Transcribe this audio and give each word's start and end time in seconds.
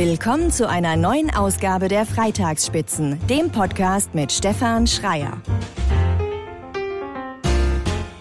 Willkommen 0.00 0.52
zu 0.52 0.68
einer 0.68 0.94
neuen 0.94 1.28
Ausgabe 1.34 1.88
der 1.88 2.06
Freitagsspitzen, 2.06 3.18
dem 3.26 3.50
Podcast 3.50 4.14
mit 4.14 4.30
Stefan 4.30 4.86
Schreier. 4.86 5.42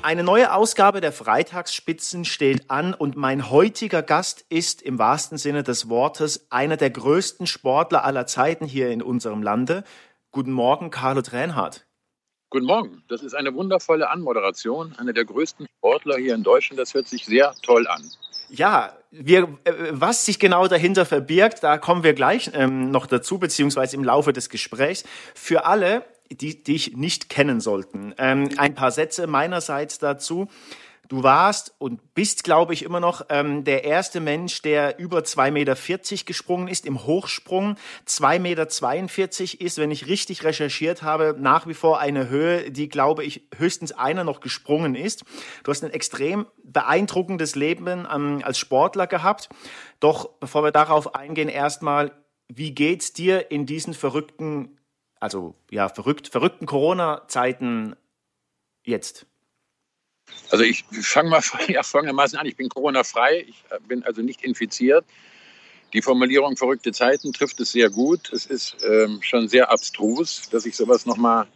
Eine 0.01 0.23
neue 0.23 0.55
Ausgabe 0.55 1.01
der 1.01 1.11
Freitagsspitzen 1.11 2.25
steht 2.25 2.71
an 2.71 2.95
und 2.95 3.15
mein 3.15 3.51
heutiger 3.51 4.01
Gast 4.01 4.43
ist 4.49 4.81
im 4.81 4.97
wahrsten 4.97 5.37
Sinne 5.37 5.61
des 5.61 5.87
Wortes 5.87 6.47
einer 6.49 6.77
der 6.77 6.89
größten 6.89 7.45
Sportler 7.45 8.03
aller 8.03 8.25
Zeiten 8.25 8.65
hier 8.65 8.89
in 8.89 9.03
unserem 9.03 9.43
Lande. 9.43 9.83
Guten 10.31 10.53
Morgen, 10.53 10.89
Carlo 10.89 11.21
Tränhardt. 11.21 11.85
Guten 12.49 12.65
Morgen. 12.65 13.03
Das 13.07 13.21
ist 13.21 13.35
eine 13.35 13.53
wundervolle 13.53 14.09
Anmoderation. 14.09 14.95
Einer 14.97 15.13
der 15.13 15.25
größten 15.25 15.67
Sportler 15.77 16.17
hier 16.17 16.33
in 16.33 16.41
Deutschland. 16.41 16.79
Das 16.79 16.95
hört 16.95 17.07
sich 17.07 17.23
sehr 17.23 17.53
toll 17.61 17.85
an. 17.85 18.01
Ja, 18.49 18.97
wir, 19.19 19.43
äh, 19.63 19.71
was 19.91 20.25
sich 20.25 20.39
genau 20.39 20.67
dahinter 20.67 21.05
verbirgt, 21.05 21.63
da 21.63 21.77
kommen 21.77 22.03
wir 22.03 22.13
gleich 22.13 22.51
ähm, 22.53 22.91
noch 22.91 23.05
dazu, 23.05 23.39
beziehungsweise 23.39 23.95
im 23.95 24.03
Laufe 24.03 24.33
des 24.33 24.49
Gesprächs. 24.49 25.03
Für 25.33 25.65
alle, 25.65 26.03
die 26.29 26.63
dich 26.63 26.95
nicht 26.95 27.29
kennen 27.29 27.61
sollten, 27.61 28.13
ähm, 28.17 28.49
ein 28.57 28.75
paar 28.75 28.91
Sätze 28.91 29.27
meinerseits 29.27 29.99
dazu. 29.99 30.47
Du 31.07 31.23
warst 31.23 31.73
und 31.77 32.13
bist, 32.15 32.43
glaube 32.43 32.73
ich, 32.73 32.83
immer 32.83 32.99
noch 32.99 33.25
ähm, 33.29 33.63
der 33.63 33.85
erste 33.85 34.19
Mensch, 34.19 34.61
der 34.61 34.99
über 34.99 35.19
2,40 35.19 35.51
Meter 35.51 36.25
gesprungen 36.25 36.67
ist 36.67 36.85
im 36.85 37.05
Hochsprung. 37.05 37.77
2,42 38.05 38.39
Meter 38.39 39.65
ist, 39.65 39.77
wenn 39.77 39.91
ich 39.91 40.07
richtig 40.07 40.43
recherchiert 40.43 41.03
habe, 41.03 41.35
nach 41.39 41.65
wie 41.65 41.73
vor 41.73 41.99
eine 41.99 42.27
Höhe, 42.27 42.71
die, 42.71 42.89
glaube 42.89 43.23
ich, 43.23 43.47
höchstens 43.55 43.93
einer 43.93 44.25
noch 44.25 44.41
gesprungen 44.41 44.95
ist. 44.95 45.23
Du 45.63 45.71
hast 45.71 45.83
ein 45.83 45.91
extrem 45.91 46.45
beeindruckendes 46.63 47.55
Leben 47.55 48.05
ähm, 48.13 48.41
als 48.43 48.57
Sportler 48.57 49.07
gehabt. 49.07 49.47
Doch 50.01 50.27
bevor 50.39 50.63
wir 50.63 50.71
darauf 50.71 51.15
eingehen, 51.15 51.47
erstmal, 51.47 52.11
wie 52.49 52.73
geht's 52.75 53.13
dir 53.13 53.49
in 53.49 53.65
diesen 53.65 53.93
verrückten, 53.93 54.77
also 55.21 55.55
ja, 55.71 55.87
verrückt, 55.87 56.27
verrückten 56.27 56.65
Corona-Zeiten 56.65 57.95
jetzt? 58.83 59.25
Also 60.51 60.63
ich 60.63 60.85
fange 60.91 61.29
mal 61.29 61.41
ja, 61.67 61.83
folgendermaßen 61.83 62.37
an. 62.39 62.45
Ich 62.45 62.55
bin 62.55 62.69
Corona-frei, 62.69 63.45
ich 63.47 63.63
äh, 63.69 63.79
bin 63.87 64.03
also 64.03 64.21
nicht 64.21 64.43
infiziert. 64.43 65.05
Die 65.93 66.01
Formulierung 66.01 66.57
verrückte 66.57 66.91
Zeiten 66.91 67.31
trifft 67.31 67.59
es 67.59 67.71
sehr 67.71 67.89
gut. 67.89 68.31
Es 68.33 68.45
ist 68.45 68.75
ähm, 68.85 69.19
schon 69.21 69.47
sehr 69.47 69.71
abstrus, 69.71 70.49
dass 70.49 70.65
ich 70.65 70.75
sowas 70.75 71.05
nochmal 71.05 71.47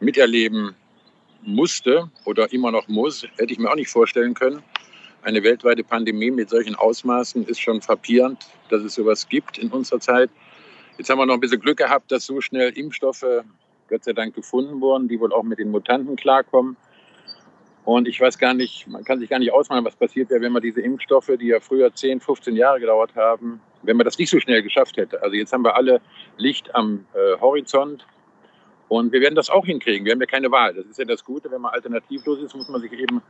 miterleben 0.00 0.74
musste 1.42 2.10
oder 2.24 2.52
immer 2.52 2.70
noch 2.70 2.88
muss. 2.88 3.26
Hätte 3.36 3.52
ich 3.52 3.58
mir 3.58 3.70
auch 3.70 3.76
nicht 3.76 3.88
vorstellen 3.88 4.34
können. 4.34 4.62
Eine 5.22 5.42
weltweite 5.42 5.82
Pandemie 5.82 6.30
mit 6.30 6.50
solchen 6.50 6.74
Ausmaßen 6.74 7.46
ist 7.46 7.58
schon 7.60 7.80
frappierend, 7.80 8.46
dass 8.68 8.82
es 8.82 8.94
sowas 8.94 9.26
gibt 9.28 9.56
in 9.56 9.70
unserer 9.70 10.00
Zeit. 10.00 10.30
Jetzt 10.98 11.08
haben 11.08 11.18
wir 11.18 11.26
noch 11.26 11.34
ein 11.34 11.40
bisschen 11.40 11.60
Glück 11.60 11.78
gehabt, 11.78 12.12
dass 12.12 12.26
so 12.26 12.42
schnell 12.42 12.70
Impfstoffe, 12.70 13.24
Gott 13.88 14.04
sei 14.04 14.12
Dank, 14.12 14.34
gefunden 14.34 14.82
wurden, 14.82 15.08
die 15.08 15.18
wohl 15.18 15.32
auch 15.32 15.42
mit 15.42 15.58
den 15.58 15.70
Mutanten 15.70 16.16
klarkommen. 16.16 16.76
Und 17.84 18.08
ich 18.08 18.18
weiß 18.18 18.38
gar 18.38 18.54
nicht, 18.54 18.86
man 18.88 19.04
kann 19.04 19.18
sich 19.18 19.28
gar 19.28 19.38
nicht 19.38 19.52
ausmalen, 19.52 19.84
was 19.84 19.94
passiert 19.94 20.30
wäre, 20.30 20.40
wenn 20.40 20.52
man 20.52 20.62
diese 20.62 20.80
Impfstoffe, 20.80 21.30
die 21.38 21.48
ja 21.48 21.60
früher 21.60 21.94
10, 21.94 22.20
15 22.20 22.56
Jahre 22.56 22.80
gedauert 22.80 23.14
haben, 23.14 23.60
wenn 23.82 23.96
man 23.96 24.04
das 24.04 24.18
nicht 24.18 24.30
so 24.30 24.40
schnell 24.40 24.62
geschafft 24.62 24.96
hätte. 24.96 25.22
Also 25.22 25.36
jetzt 25.36 25.52
haben 25.52 25.64
wir 25.64 25.76
alle 25.76 26.00
Licht 26.38 26.74
am 26.74 27.04
äh, 27.12 27.38
Horizont 27.40 28.06
und 28.88 29.12
wir 29.12 29.20
werden 29.20 29.34
das 29.34 29.50
auch 29.50 29.66
hinkriegen. 29.66 30.06
Wir 30.06 30.12
haben 30.12 30.20
ja 30.20 30.26
keine 30.26 30.50
Wahl. 30.50 30.72
Das 30.72 30.86
ist 30.86 30.98
ja 30.98 31.04
das 31.04 31.24
Gute, 31.24 31.50
wenn 31.50 31.60
man 31.60 31.74
alternativlos 31.74 32.40
ist, 32.40 32.54
muss 32.54 32.68
man 32.68 32.80
sich 32.80 32.92
eben 32.92 33.20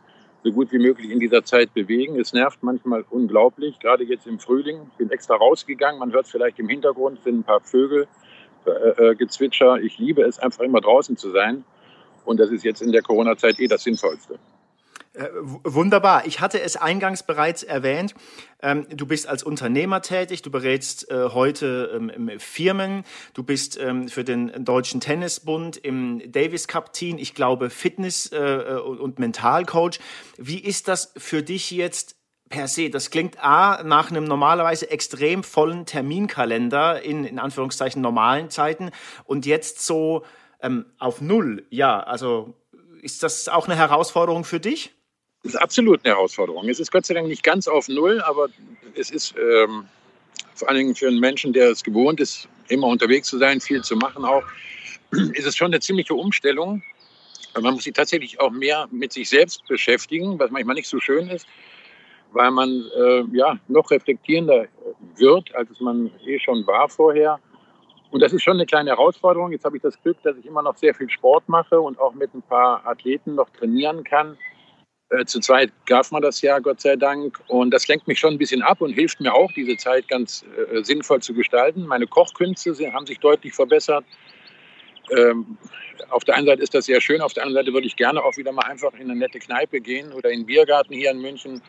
so 0.45 0.53
gut 0.53 0.71
wie 0.71 0.79
möglich 0.79 1.11
in 1.11 1.19
dieser 1.19 1.43
Zeit 1.43 1.75
bewegen. 1.75 2.21
Es 2.21 2.33
nervt 2.33 2.63
manchmal 2.63 3.05
unglaublich, 3.11 3.81
gerade 3.81 4.05
jetzt 4.05 4.27
im 4.27 4.39
Frühling. 4.39 4.83
Ich 4.93 4.99
bin 4.99 5.11
extra 5.11 5.35
rausgegangen, 5.35 5.99
man 5.99 6.13
hört 6.13 6.27
es 6.27 6.31
vielleicht 6.31 6.59
im 6.61 6.69
Hintergrund, 6.69 7.23
sind 7.25 7.41
ein 7.41 7.45
paar 7.45 7.61
Vögel, 7.61 8.07
äh, 8.67 8.71
äh, 8.71 9.15
Gezwitscher. 9.17 9.79
Ich 9.79 9.99
liebe 9.99 10.23
es 10.23 10.39
einfach 10.39 10.63
immer 10.63 10.81
draußen 10.81 11.17
zu 11.17 11.31
sein. 11.31 11.65
Und 12.25 12.39
das 12.39 12.51
ist 12.51 12.65
jetzt 12.65 12.83
in 12.83 12.93
der 12.93 13.03
Corona-Zeit 13.03 13.61
eh 13.61 13.67
das 13.67 13.83
Sinnvollste. 13.83 14.39
Äh, 15.15 15.29
wunderbar. 15.33 16.27
Ich 16.27 16.41
hatte 16.41 16.61
es 16.61 16.75
eingangs 16.75 17.23
bereits 17.23 17.63
erwähnt. 17.63 18.17
Ähm, 18.61 18.87
du 18.91 19.07
bist 19.07 19.29
als 19.29 19.45
Unternehmer 19.45 20.03
tätig. 20.03 20.43
Du 20.43 20.51
berätst 20.51 21.09
äh, 21.09 21.29
heute 21.29 21.93
ähm, 21.95 22.41
Firmen. 22.41 23.05
Du 23.33 23.45
bist 23.45 23.79
ähm, 23.79 24.09
für 24.09 24.25
den 24.25 24.65
Deutschen 24.65 25.01
Tennisbund 25.01 25.77
im 25.77 26.21
Davis 26.33 26.67
Cup 26.67 26.93
Team. 26.93 27.17
Ich 27.19 27.35
glaube 27.35 27.71
Fitness 27.71 28.33
äh, 28.33 28.75
und 28.75 29.21
Mentalcoach. 29.21 30.01
Wie 30.37 30.59
ist 30.59 30.89
das 30.89 31.13
für 31.17 31.45
dich 31.45 31.71
jetzt 31.71 32.17
per 32.49 32.67
se? 32.67 32.91
Das 32.91 33.11
klingt 33.11 33.39
A 33.39 33.85
nach 33.85 34.11
einem 34.11 34.25
normalerweise 34.25 34.91
extrem 34.91 35.45
vollen 35.45 35.87
Terminkalender 35.87 37.03
in, 37.03 37.25
in 37.25 37.39
Anführungszeichen 37.39 38.03
normalen 38.03 38.51
Zeiten 38.51 38.91
und 39.27 39.47
jetzt 39.47 39.87
so 39.87 40.25
ähm, 40.65 40.87
auf 40.99 41.21
Null, 41.21 41.65
ja, 41.71 42.01
also 42.01 42.55
ist 43.03 43.23
das 43.23 43.49
auch 43.49 43.67
eine 43.67 43.77
Herausforderung 43.77 44.45
für 44.45 44.61
dich? 44.61 44.93
Das 45.43 45.53
ist 45.55 45.61
absolut 45.61 46.01
eine 46.05 46.15
Herausforderung. 46.15 46.69
Es 46.71 46.81
ist 46.81 46.91
Gott 46.91 47.05
sei 47.05 47.13
Dank 47.13 47.29
nicht 47.29 47.43
ganz 47.43 47.69
auf 47.69 47.89
Null, 47.89 48.23
aber 48.23 48.49
es 48.95 49.11
ist 49.11 49.35
ähm, 49.37 49.85
vor 50.55 50.69
allen 50.69 50.79
Dingen 50.79 50.95
für 50.95 51.09
einen 51.09 51.21
Menschen, 51.21 51.53
der 51.53 51.71
es 51.71 51.83
gewohnt 51.83 52.19
ist, 52.19 52.49
immer 52.69 52.87
unterwegs 52.87 53.29
zu 53.29 53.39
sein, 53.39 53.61
viel 53.61 53.83
zu 53.83 53.95
machen 53.97 54.25
auch, 54.25 54.43
ist 55.35 55.47
es 55.47 55.55
schon 55.55 55.67
eine 55.67 55.81
ziemliche 55.81 56.15
Umstellung. 56.15 56.83
Man 57.61 57.75
muss 57.75 57.85
sich 57.85 57.93
tatsächlich 57.93 58.41
auch 58.41 58.51
mehr 58.51 58.89
mit 58.91 59.13
sich 59.13 59.29
selbst 59.29 59.67
beschäftigen, 59.69 60.39
was 60.39 60.51
manchmal 60.51 60.77
nicht 60.77 60.89
so 60.89 60.99
schön 60.99 61.29
ist, 61.29 61.47
weil 62.33 62.51
man 62.51 62.71
äh, 62.97 63.25
ja 63.37 63.59
noch 63.69 63.91
reflektierender 63.91 64.67
wird, 65.17 65.55
als 65.55 65.79
man 65.79 66.11
eh 66.27 66.39
schon 66.41 66.67
war 66.67 66.89
vorher. 66.89 67.39
Und 68.15 68.21
das 68.21 68.33
ist 68.33 68.45
schon 68.45 68.59
eine 68.59 68.65
kleine 68.65 68.91
Herausforderung. 68.91 69.51
Jetzt 69.51 69.65
habe 69.65 69.77
ich 69.77 69.83
das 69.83 70.01
Glück, 70.01 70.17
dass 70.23 70.37
ich 70.37 70.47
immer 70.47 70.63
noch 70.63 70.77
sehr 70.77 70.95
viel 70.95 71.11
Sport 71.11 71.49
mache 71.49 71.81
und 71.81 71.99
auch 71.99 72.15
mit 72.15 72.33
ein 72.33 72.43
paar 72.43 72.87
Athleten 72.87 73.35
noch 73.35 73.51
trainieren 73.51 74.05
kann. 74.05 74.39
Äh, 75.11 75.25
zu 75.25 75.41
zweit 75.41 75.73
darf 75.89 76.13
man 76.13 76.23
das 76.23 76.41
ja, 76.41 76.61
Gott 76.61 76.81
sei 76.81 76.95
Dank. 76.95 77.41
Und 77.49 77.73
das 77.73 77.89
lenkt 77.89 78.07
mich 78.07 78.21
schon 78.21 78.35
ein 78.35 78.39
bisschen 78.39 78.63
ab 78.63 78.81
und 78.83 78.93
hilft 78.93 79.21
mir 79.21 79.35
auch, 79.35 79.51
diese 79.51 79.77
Zeit 79.79 80.07
ganz 80.07 80.45
äh, 80.73 80.85
sinnvoll 80.85 81.23
zu 81.23 81.35
gestalten. 81.35 81.89
Meine 81.89 82.07
Kochkünste 82.07 82.73
haben 82.93 83.05
sich 83.05 83.19
deutlich 83.19 83.53
verbessert. 83.53 84.05
Ähm, 85.11 85.59
auf 86.11 86.23
der 86.23 86.37
einen 86.37 86.47
Seite 86.47 86.63
ist 86.63 86.73
das 86.73 86.85
sehr 86.85 87.01
schön, 87.01 87.21
auf 87.21 87.33
der 87.33 87.43
anderen 87.43 87.65
Seite 87.65 87.75
würde 87.75 87.89
ich 87.89 87.97
gerne 87.97 88.23
auch 88.23 88.37
wieder 88.37 88.53
mal 88.53 88.67
einfach 88.67 88.93
in 88.93 89.11
eine 89.11 89.17
nette 89.17 89.41
Kneipe 89.41 89.81
gehen 89.81 90.13
oder 90.13 90.31
in 90.31 90.43
den 90.43 90.47
Biergarten 90.47 90.95
hier 90.95 91.11
in 91.11 91.21
München, 91.21 91.61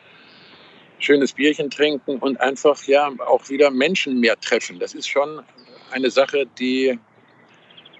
schönes 0.99 1.33
Bierchen 1.33 1.71
trinken 1.71 2.19
und 2.19 2.39
einfach 2.39 2.83
ja 2.83 3.11
auch 3.25 3.49
wieder 3.49 3.71
Menschen 3.71 4.19
mehr 4.19 4.39
treffen. 4.39 4.77
Das 4.77 4.93
ist 4.93 5.07
schon 5.07 5.41
eine 5.95 6.11
Sache, 6.11 6.45
die 6.59 6.99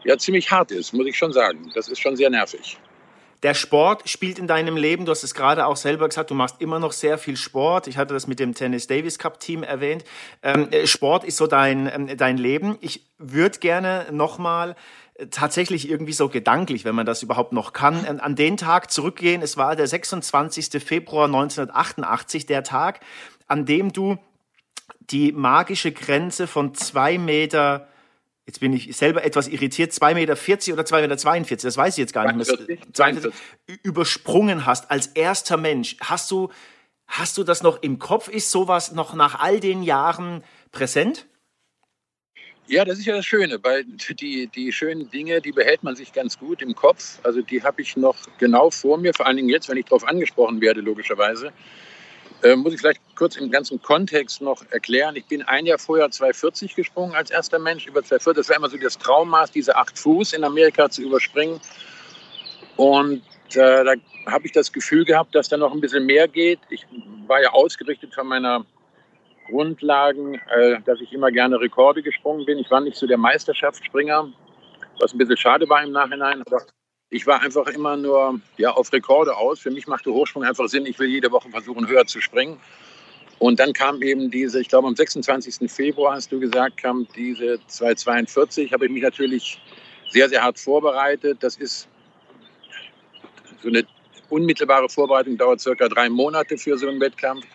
ja 0.04 0.18
ziemlich 0.18 0.52
hart 0.52 0.72
ist, 0.72 0.94
muss 0.94 1.08
ich 1.08 1.18
schon 1.18 1.32
sagen. 1.32 1.72
Das 1.74 1.88
ist 1.88 2.00
schon 2.00 2.16
sehr 2.16 2.30
nervig. 2.30 2.78
Der 3.42 3.54
Sport 3.54 4.10
spielt 4.10 4.40
in 4.40 4.48
deinem 4.48 4.76
Leben, 4.76 5.06
du 5.06 5.12
hast 5.12 5.24
es 5.24 5.34
gerade 5.34 5.66
auch 5.66 5.78
selber 5.78 6.08
gesagt, 6.08 6.32
du 6.32 6.36
machst 6.36 6.62
immer 6.62 6.80
noch 6.80 6.92
sehr 6.92 7.18
viel 7.18 7.38
Sport. 7.38 7.88
Ich 7.88 7.98
hatte 7.98 8.14
das 8.14 8.28
mit 8.28 8.40
dem 8.40 8.54
Tennis 8.54 8.88
Davis 8.88 9.20
Cup 9.20 9.40
Team 9.40 9.64
erwähnt. 9.64 10.04
Ähm, 10.42 10.68
äh, 10.72 10.88
Sport 10.88 11.24
ist 11.24 11.38
so 11.38 11.48
dein, 11.48 11.90
ähm, 11.94 12.18
dein 12.18 12.38
Leben. 12.38 12.78
Ich 12.82 13.06
würde 13.18 13.60
gerne 13.60 14.08
nochmal 14.12 14.76
äh, 15.16 15.28
tatsächlich 15.28 15.90
irgendwie 15.90 16.14
so 16.14 16.28
gedanklich, 16.28 16.86
wenn 16.86 16.96
man 16.96 17.06
das 17.06 17.24
überhaupt 17.24 17.52
noch 17.54 17.72
kann, 17.72 18.06
an 18.20 18.36
den 18.36 18.58
Tag 18.58 18.92
zurückgehen. 18.92 19.42
Es 19.42 19.58
war 19.58 19.76
der 19.76 19.88
26. 19.88 20.84
Februar 20.84 21.26
1988, 21.26 22.46
der 22.46 22.64
Tag, 22.64 23.02
an 23.48 23.66
dem 23.66 23.94
du 23.94 24.18
die 25.00 25.32
magische 25.32 25.92
Grenze 25.92 26.48
von 26.48 26.74
zwei 26.74 27.18
Meter, 27.18 27.88
jetzt 28.46 28.60
bin 28.60 28.74
ich 28.74 28.96
selber 28.96 29.24
etwas 29.24 29.48
irritiert, 29.48 29.94
zwei 29.94 30.14
Meter 30.14 30.36
vierzig 30.36 30.74
oder 30.74 30.86
zwei 30.86 31.02
Meter, 31.02 31.18
zweiundvierzig, 31.18 31.68
das 31.68 31.78
weiß 31.78 31.96
ich 31.96 32.02
jetzt 32.02 32.14
gar 32.14 32.32
nicht 32.32 32.46
42, 32.46 32.94
42, 32.94 33.34
übersprungen 33.84 34.66
hast 34.66 34.92
als 34.92 35.08
erster 35.08 35.58
Mensch. 35.58 35.98
Hast 36.02 36.32
du, 36.32 36.50
hast 37.08 37.38
du 37.38 37.44
das 37.44 37.64
noch 37.64 37.82
im 37.82 38.00
Kopf? 38.00 38.28
Ist 38.28 38.52
sowas 38.52 38.92
noch 38.92 39.14
nach 39.14 39.40
all 39.40 39.60
den 39.60 39.84
Jahren 39.84 40.44
präsent? 40.72 41.28
Ja, 42.68 42.84
das 42.84 42.98
ist 42.98 43.06
ja 43.06 43.16
das 43.16 43.28
Schöne, 43.28 43.60
weil 43.64 43.84
die, 43.84 44.48
die 44.48 44.72
schönen 44.72 45.10
Dinge, 45.12 45.40
die 45.40 45.52
behält 45.52 45.84
man 45.84 45.96
sich 45.96 46.14
ganz 46.14 46.40
gut 46.40 46.64
im 46.64 46.74
Kopf. 46.74 47.20
Also 47.22 47.44
die 47.44 47.62
habe 47.62 47.84
ich 47.84 47.96
noch 47.96 48.16
genau 48.40 48.72
vor 48.72 48.98
mir, 48.98 49.14
vor 49.14 49.28
allen 49.28 49.38
Dingen 49.38 49.50
jetzt, 49.50 49.70
wenn 49.70 49.78
ich 49.78 49.86
darauf 49.86 50.04
angesprochen 50.08 50.62
werde, 50.62 50.82
logischerweise. 50.82 51.54
Äh, 52.46 52.56
muss 52.56 52.76
ich 52.76 52.80
vielleicht 52.80 53.02
kurz 53.16 53.38
im 53.38 53.50
ganzen 53.50 53.82
Kontext 53.82 54.40
noch 54.40 54.64
erklären. 54.70 55.16
Ich 55.16 55.26
bin 55.26 55.42
ein 55.42 55.66
Jahr 55.66 55.80
vorher 55.80 56.12
240 56.12 56.76
gesprungen 56.76 57.16
als 57.16 57.32
erster 57.32 57.58
Mensch 57.58 57.88
über 57.88 58.04
240. 58.04 58.36
Das 58.36 58.50
war 58.50 58.58
immer 58.58 58.70
so 58.70 58.78
das 58.78 59.00
Traummaß, 59.00 59.50
diese 59.50 59.76
acht 59.76 59.98
Fuß 59.98 60.34
in 60.34 60.44
Amerika 60.44 60.88
zu 60.88 61.02
überspringen. 61.02 61.60
Und 62.78 63.24
äh, 63.56 63.84
da 63.84 63.94
habe 64.28 64.46
ich 64.46 64.52
das 64.52 64.72
Gefühl 64.72 65.06
gehabt, 65.06 65.34
dass 65.34 65.50
da 65.50 65.58
noch 65.58 65.74
ein 65.74 65.82
bisschen 65.82 66.06
mehr 66.06 66.28
geht. 66.28 66.60
Ich 66.70 66.86
war 67.26 67.42
ja 67.42 67.50
ausgerichtet 67.50 68.14
von 68.14 68.28
meiner 68.28 68.64
Grundlagen, 69.48 70.36
äh, 70.36 70.80
dass 70.86 71.02
ich 71.02 71.14
immer 71.14 71.32
gerne 71.32 71.60
Rekorde 71.60 72.04
gesprungen 72.04 72.46
bin. 72.46 72.60
Ich 72.60 72.70
war 72.70 72.80
nicht 72.80 72.98
so 72.98 73.08
der 73.08 73.18
Meisterschaftsspringer, 73.18 74.32
was 75.00 75.16
ein 75.16 75.18
bisschen 75.18 75.38
schade 75.38 75.68
war 75.68 75.84
im 75.84 75.94
Nachhinein. 75.94 76.44
Aber 76.46 76.62
ich 77.16 77.26
war 77.26 77.42
einfach 77.42 77.68
immer 77.68 77.96
nur 77.96 78.42
ja, 78.58 78.72
auf 78.72 78.92
Rekorde 78.92 79.38
aus. 79.38 79.62
Für 79.62 79.72
mich 79.72 79.88
machte 79.88 80.12
Hochsprung 80.12 80.44
einfach 80.44 80.68
Sinn. 80.68 80.86
Ich 80.86 81.00
will 81.00 81.08
jede 81.08 81.32
Woche 81.32 81.50
versuchen, 81.50 81.88
höher 81.88 82.06
zu 82.06 82.20
springen. 82.20 82.60
Und 83.40 83.58
dann 83.62 83.72
kam 83.72 84.02
eben 84.02 84.30
diese, 84.30 84.60
ich 84.60 84.68
glaube 84.68 84.90
am 84.90 84.98
26. 84.98 85.72
Februar 85.72 86.16
hast 86.16 86.34
du 86.34 86.42
gesagt, 86.42 86.76
kam 86.76 87.08
diese 87.16 87.58
242. 87.68 88.74
Habe 88.74 88.88
ich 88.88 88.92
mich 88.92 89.02
natürlich 89.02 89.62
sehr, 90.10 90.28
sehr 90.28 90.44
hart 90.44 90.60
vorbereitet. 90.60 91.38
Das 91.40 91.56
ist 91.56 91.88
so 93.64 93.70
eine 93.70 93.86
unmittelbare 94.30 94.90
Vorbereitung, 94.90 95.38
dauert 95.38 95.62
circa 95.62 95.88
drei 95.88 96.10
Monate 96.10 96.58
für 96.58 96.78
so 96.78 96.90
einen 96.90 97.00
Wettkampf. 97.00 97.46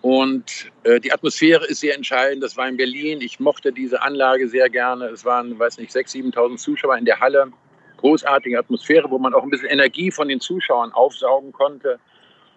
Und 0.00 0.70
äh, 0.84 1.00
die 1.00 1.12
Atmosphäre 1.12 1.66
ist 1.66 1.80
sehr 1.80 1.94
entscheidend. 1.94 2.42
Das 2.42 2.56
war 2.56 2.66
in 2.66 2.78
Berlin. 2.78 3.20
Ich 3.20 3.40
mochte 3.40 3.72
diese 3.72 4.00
Anlage 4.00 4.48
sehr 4.48 4.70
gerne. 4.70 5.06
Es 5.08 5.26
waren, 5.26 5.58
weiß 5.58 5.76
nicht, 5.76 5.92
6.000, 5.92 6.32
7.000 6.32 6.56
Zuschauer 6.56 6.96
in 6.96 7.04
der 7.04 7.20
Halle. 7.20 7.52
Großartige 7.98 8.58
Atmosphäre, 8.58 9.10
wo 9.10 9.18
man 9.18 9.34
auch 9.34 9.42
ein 9.42 9.50
bisschen 9.50 9.68
Energie 9.68 10.10
von 10.10 10.28
den 10.28 10.40
Zuschauern 10.40 10.92
aufsaugen 10.92 11.52
konnte. 11.52 11.98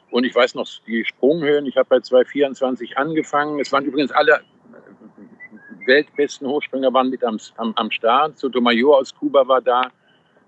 Und 0.10 0.24
ich 0.24 0.34
weiß 0.36 0.56
noch 0.56 0.68
die 0.88 1.06
Sprunghöhen. 1.06 1.66
Ich 1.66 1.78
habe 1.78 1.88
bei 1.90 2.00
224 2.00 2.98
angefangen. 2.98 3.60
Es 3.60 3.72
waren 3.72 3.86
übrigens 3.86 4.12
alle 4.12 4.42
weltbesten 5.86 6.48
Hochspringer 6.48 6.94
waren 6.94 7.10
mit 7.10 7.24
am, 7.24 7.38
am, 7.58 7.74
am 7.76 7.92
Start. 7.92 8.38
Sotomayor 8.38 8.98
aus 8.98 9.16
Kuba 9.16 9.48
war 9.48 9.62
da. 9.62 9.92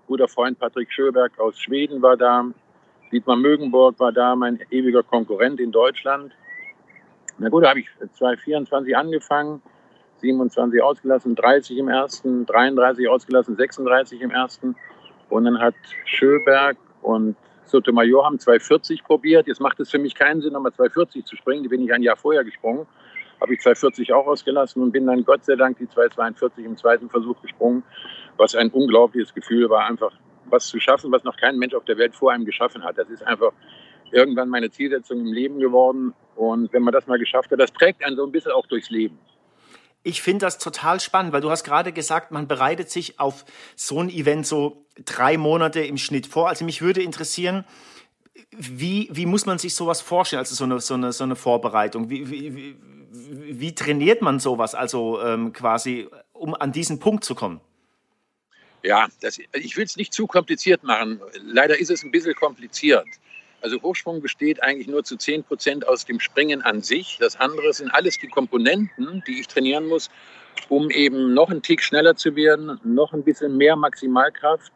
Guter 0.06 0.28
Freund 0.28 0.58
Patrick 0.58 0.92
Schöberg 0.92 1.38
aus 1.38 1.58
Schweden 1.58 2.02
war 2.02 2.16
da. 2.16 2.44
Dietmar 3.10 3.36
Mögenburg 3.36 3.98
war 4.00 4.12
da, 4.12 4.34
mein 4.34 4.60
ewiger 4.70 5.02
Konkurrent 5.02 5.60
in 5.60 5.70
Deutschland. 5.70 6.32
Na 7.38 7.48
gut, 7.48 7.64
da 7.64 7.70
habe 7.70 7.80
ich 7.80 7.88
224 8.12 8.96
angefangen, 8.96 9.62
27 10.24 10.82
ausgelassen, 10.82 11.34
30 11.34 11.78
im 11.78 11.88
ersten, 11.88 12.46
33 12.46 13.08
ausgelassen, 13.08 13.56
36 13.56 14.20
im 14.20 14.30
ersten. 14.30 14.74
Und 15.28 15.44
dann 15.44 15.58
hat 15.60 15.74
Schöberg 16.06 16.76
und 17.02 17.36
Sotomayor 17.66 18.24
haben 18.24 18.38
240 18.38 19.04
probiert. 19.04 19.46
Jetzt 19.46 19.60
macht 19.60 19.80
es 19.80 19.90
für 19.90 19.98
mich 19.98 20.14
keinen 20.14 20.40
Sinn, 20.40 20.52
nochmal 20.52 20.72
240 20.72 21.24
zu 21.24 21.36
springen. 21.36 21.62
Die 21.62 21.68
bin 21.68 21.82
ich 21.82 21.92
ein 21.92 22.02
Jahr 22.02 22.16
vorher 22.16 22.44
gesprungen. 22.44 22.86
Habe 23.40 23.54
ich 23.54 23.60
240 23.60 24.12
auch 24.12 24.26
ausgelassen 24.26 24.82
und 24.82 24.92
bin 24.92 25.06
dann 25.06 25.24
Gott 25.24 25.44
sei 25.44 25.56
Dank 25.56 25.78
die 25.78 25.88
242 25.88 26.64
im 26.64 26.76
zweiten 26.76 27.10
Versuch 27.10 27.40
gesprungen, 27.42 27.82
was 28.36 28.54
ein 28.54 28.70
unglaubliches 28.70 29.34
Gefühl 29.34 29.68
war, 29.68 29.86
einfach 29.86 30.12
was 30.46 30.66
zu 30.66 30.78
schaffen, 30.78 31.10
was 31.12 31.24
noch 31.24 31.36
kein 31.36 31.58
Mensch 31.58 31.74
auf 31.74 31.84
der 31.84 31.98
Welt 31.98 32.14
vor 32.14 32.32
einem 32.32 32.44
geschaffen 32.44 32.84
hat. 32.84 32.96
Das 32.96 33.10
ist 33.10 33.26
einfach 33.26 33.52
irgendwann 34.12 34.48
meine 34.48 34.70
Zielsetzung 34.70 35.20
im 35.20 35.32
Leben 35.32 35.58
geworden. 35.58 36.14
Und 36.36 36.72
wenn 36.72 36.82
man 36.82 36.92
das 36.92 37.06
mal 37.06 37.18
geschafft 37.18 37.50
hat, 37.50 37.60
das 37.60 37.72
trägt 37.72 38.04
einen 38.04 38.16
so 38.16 38.24
ein 38.24 38.32
bisschen 38.32 38.52
auch 38.52 38.66
durchs 38.66 38.90
Leben. 38.90 39.18
Ich 40.06 40.20
finde 40.20 40.44
das 40.44 40.58
total 40.58 41.00
spannend, 41.00 41.32
weil 41.32 41.40
du 41.40 41.50
hast 41.50 41.64
gerade 41.64 41.90
gesagt, 41.90 42.30
man 42.30 42.46
bereitet 42.46 42.90
sich 42.90 43.18
auf 43.18 43.46
so 43.74 44.00
ein 44.00 44.10
Event 44.10 44.46
so 44.46 44.84
drei 45.04 45.38
Monate 45.38 45.80
im 45.80 45.96
Schnitt 45.96 46.26
vor. 46.26 46.48
Also 46.48 46.66
mich 46.66 46.82
würde 46.82 47.02
interessieren, 47.02 47.64
wie, 48.50 49.08
wie 49.10 49.24
muss 49.24 49.46
man 49.46 49.58
sich 49.58 49.74
sowas 49.74 50.02
vorstellen, 50.02 50.40
also 50.40 50.54
so 50.54 50.64
eine, 50.64 50.78
so 50.80 50.94
eine, 50.94 51.12
so 51.12 51.24
eine 51.24 51.36
Vorbereitung? 51.36 52.10
Wie, 52.10 52.30
wie, 52.30 52.76
wie, 53.10 53.74
trainiert 53.74 54.20
man 54.20 54.40
sowas, 54.40 54.74
also 54.74 55.22
ähm, 55.22 55.54
quasi, 55.54 56.06
um 56.34 56.54
an 56.54 56.70
diesen 56.70 56.98
Punkt 56.98 57.24
zu 57.24 57.34
kommen? 57.34 57.62
Ja, 58.82 59.08
das, 59.22 59.38
ich 59.54 59.76
will 59.78 59.84
es 59.84 59.96
nicht 59.96 60.12
zu 60.12 60.26
kompliziert 60.26 60.84
machen. 60.84 61.20
Leider 61.42 61.78
ist 61.78 61.90
es 61.90 62.04
ein 62.04 62.10
bisschen 62.10 62.34
kompliziert. 62.34 63.06
Also 63.64 63.80
Hochsprung 63.80 64.20
besteht 64.20 64.62
eigentlich 64.62 64.88
nur 64.88 65.04
zu 65.04 65.16
10 65.16 65.44
Prozent 65.44 65.88
aus 65.88 66.04
dem 66.04 66.20
Springen 66.20 66.60
an 66.60 66.82
sich. 66.82 67.16
Das 67.18 67.40
andere 67.40 67.72
sind 67.72 67.88
alles 67.94 68.18
die 68.18 68.28
Komponenten, 68.28 69.24
die 69.26 69.40
ich 69.40 69.48
trainieren 69.48 69.86
muss, 69.86 70.10
um 70.68 70.90
eben 70.90 71.32
noch 71.32 71.48
einen 71.48 71.62
Tick 71.62 71.82
schneller 71.82 72.14
zu 72.14 72.36
werden, 72.36 72.78
noch 72.84 73.14
ein 73.14 73.24
bisschen 73.24 73.56
mehr 73.56 73.74
Maximalkraft 73.74 74.70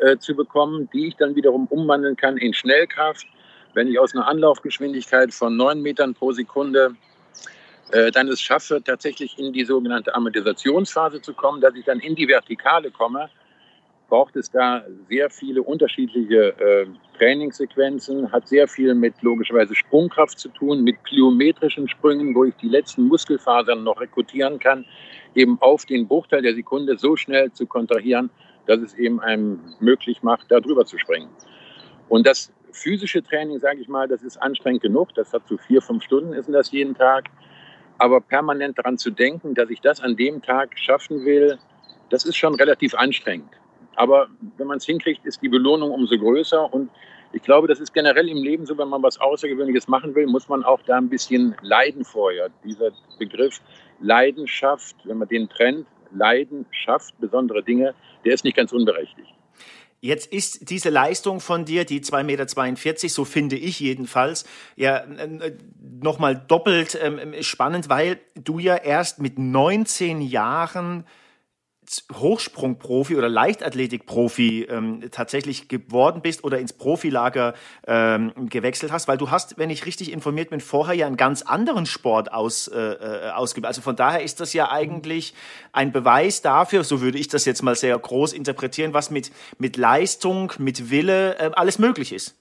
äh, 0.00 0.18
zu 0.18 0.36
bekommen, 0.36 0.90
die 0.92 1.08
ich 1.08 1.16
dann 1.16 1.36
wiederum 1.36 1.68
umwandeln 1.68 2.16
kann 2.16 2.36
in 2.36 2.52
Schnellkraft. 2.52 3.26
Wenn 3.72 3.88
ich 3.88 3.98
aus 3.98 4.14
einer 4.14 4.28
Anlaufgeschwindigkeit 4.28 5.32
von 5.32 5.56
9 5.56 5.80
Metern 5.80 6.12
pro 6.12 6.30
Sekunde 6.32 6.96
äh, 7.92 8.10
dann 8.10 8.28
es 8.28 8.42
schaffe, 8.42 8.82
tatsächlich 8.84 9.38
in 9.38 9.54
die 9.54 9.64
sogenannte 9.64 10.14
Amortisationsphase 10.14 11.22
zu 11.22 11.32
kommen, 11.32 11.62
dass 11.62 11.74
ich 11.74 11.86
dann 11.86 12.00
in 12.00 12.14
die 12.14 12.28
Vertikale 12.28 12.90
komme, 12.90 13.30
braucht 14.08 14.36
es 14.36 14.50
da 14.50 14.84
sehr 15.08 15.30
viele 15.30 15.62
unterschiedliche 15.62 16.58
äh, 16.58 16.86
Trainingssequenzen, 17.18 18.32
hat 18.32 18.48
sehr 18.48 18.66
viel 18.66 18.94
mit 18.94 19.20
logischerweise 19.22 19.74
Sprungkraft 19.74 20.38
zu 20.38 20.48
tun, 20.48 20.82
mit 20.82 21.02
plyometrischen 21.04 21.88
Sprüngen, 21.88 22.34
wo 22.34 22.44
ich 22.44 22.54
die 22.56 22.68
letzten 22.68 23.04
Muskelfasern 23.04 23.84
noch 23.84 24.00
rekrutieren 24.00 24.58
kann, 24.58 24.84
eben 25.34 25.58
auf 25.60 25.84
den 25.84 26.08
Bruchteil 26.08 26.42
der 26.42 26.54
Sekunde 26.54 26.96
so 26.98 27.16
schnell 27.16 27.52
zu 27.52 27.66
kontrahieren, 27.66 28.30
dass 28.66 28.80
es 28.80 28.94
eben 28.94 29.20
einem 29.20 29.60
möglich 29.80 30.22
macht, 30.22 30.50
da 30.50 30.60
drüber 30.60 30.84
zu 30.86 30.98
springen. 30.98 31.28
Und 32.08 32.26
das 32.26 32.52
physische 32.72 33.22
Training, 33.22 33.58
sage 33.58 33.80
ich 33.80 33.88
mal, 33.88 34.08
das 34.08 34.22
ist 34.22 34.36
anstrengend 34.38 34.82
genug. 34.82 35.14
Das 35.14 35.32
hat 35.32 35.46
so 35.46 35.56
vier, 35.56 35.82
fünf 35.82 36.04
Stunden, 36.04 36.32
ist 36.32 36.48
das 36.48 36.70
jeden 36.70 36.94
Tag. 36.94 37.24
Aber 37.98 38.20
permanent 38.20 38.78
daran 38.78 38.96
zu 38.96 39.10
denken, 39.10 39.54
dass 39.54 39.70
ich 39.70 39.80
das 39.80 40.00
an 40.00 40.16
dem 40.16 40.40
Tag 40.40 40.78
schaffen 40.78 41.24
will, 41.24 41.58
das 42.10 42.24
ist 42.24 42.36
schon 42.36 42.54
relativ 42.54 42.94
anstrengend. 42.94 43.50
Aber 43.98 44.28
wenn 44.56 44.68
man 44.68 44.78
es 44.78 44.86
hinkriegt, 44.86 45.26
ist 45.26 45.42
die 45.42 45.48
Belohnung 45.48 45.90
umso 45.90 46.16
größer. 46.16 46.72
Und 46.72 46.88
ich 47.32 47.42
glaube, 47.42 47.66
das 47.66 47.80
ist 47.80 47.92
generell 47.92 48.28
im 48.28 48.44
Leben 48.44 48.64
so, 48.64 48.78
wenn 48.78 48.88
man 48.88 49.02
was 49.02 49.20
Außergewöhnliches 49.20 49.88
machen 49.88 50.14
will, 50.14 50.28
muss 50.28 50.48
man 50.48 50.62
auch 50.62 50.80
da 50.86 50.98
ein 50.98 51.08
bisschen 51.08 51.56
leiden 51.62 52.04
vorher. 52.04 52.48
Dieser 52.62 52.92
Begriff 53.18 53.60
Leidenschaft, 54.00 54.94
wenn 55.02 55.18
man 55.18 55.26
den 55.26 55.48
trennt, 55.48 55.88
Leidenschaft, 56.12 57.18
besondere 57.18 57.64
Dinge, 57.64 57.94
der 58.24 58.34
ist 58.34 58.44
nicht 58.44 58.56
ganz 58.56 58.72
unberechtigt. 58.72 59.34
Jetzt 60.00 60.32
ist 60.32 60.70
diese 60.70 60.90
Leistung 60.90 61.40
von 61.40 61.64
dir, 61.64 61.84
die 61.84 62.00
2,42 62.00 62.22
Meter, 62.22 63.08
so 63.08 63.24
finde 63.24 63.56
ich 63.56 63.80
jedenfalls, 63.80 64.44
ja 64.76 65.02
nochmal 66.00 66.36
doppelt 66.36 66.96
ähm, 67.02 67.34
spannend, 67.40 67.88
weil 67.88 68.20
du 68.36 68.60
ja 68.60 68.76
erst 68.76 69.18
mit 69.18 69.40
19 69.40 70.20
Jahren 70.20 71.04
Hochsprungprofi 72.12 73.16
oder 73.16 73.28
Leichtathletikprofi 73.28 74.64
ähm, 74.64 75.02
tatsächlich 75.10 75.68
geworden 75.68 76.20
bist 76.22 76.44
oder 76.44 76.58
ins 76.58 76.72
Profilager 76.72 77.54
ähm, 77.86 78.32
gewechselt 78.48 78.92
hast, 78.92 79.08
weil 79.08 79.18
du 79.18 79.30
hast, 79.30 79.58
wenn 79.58 79.70
ich 79.70 79.86
richtig 79.86 80.12
informiert 80.12 80.50
bin, 80.50 80.60
vorher 80.60 80.94
ja 80.94 81.06
einen 81.06 81.16
ganz 81.16 81.42
anderen 81.42 81.86
Sport 81.86 82.32
aus, 82.32 82.68
äh, 82.68 82.78
äh, 82.78 83.30
ausgeübt. 83.30 83.66
Also 83.66 83.80
von 83.82 83.96
daher 83.96 84.22
ist 84.22 84.40
das 84.40 84.52
ja 84.52 84.70
eigentlich 84.70 85.34
ein 85.72 85.92
Beweis 85.92 86.42
dafür, 86.42 86.84
so 86.84 87.00
würde 87.00 87.18
ich 87.18 87.28
das 87.28 87.44
jetzt 87.44 87.62
mal 87.62 87.74
sehr 87.74 87.98
groß 87.98 88.32
interpretieren, 88.32 88.94
was 88.94 89.10
mit, 89.10 89.32
mit 89.58 89.76
Leistung, 89.76 90.52
mit 90.58 90.90
Wille 90.90 91.38
äh, 91.38 91.50
alles 91.54 91.78
möglich 91.78 92.12
ist. 92.12 92.34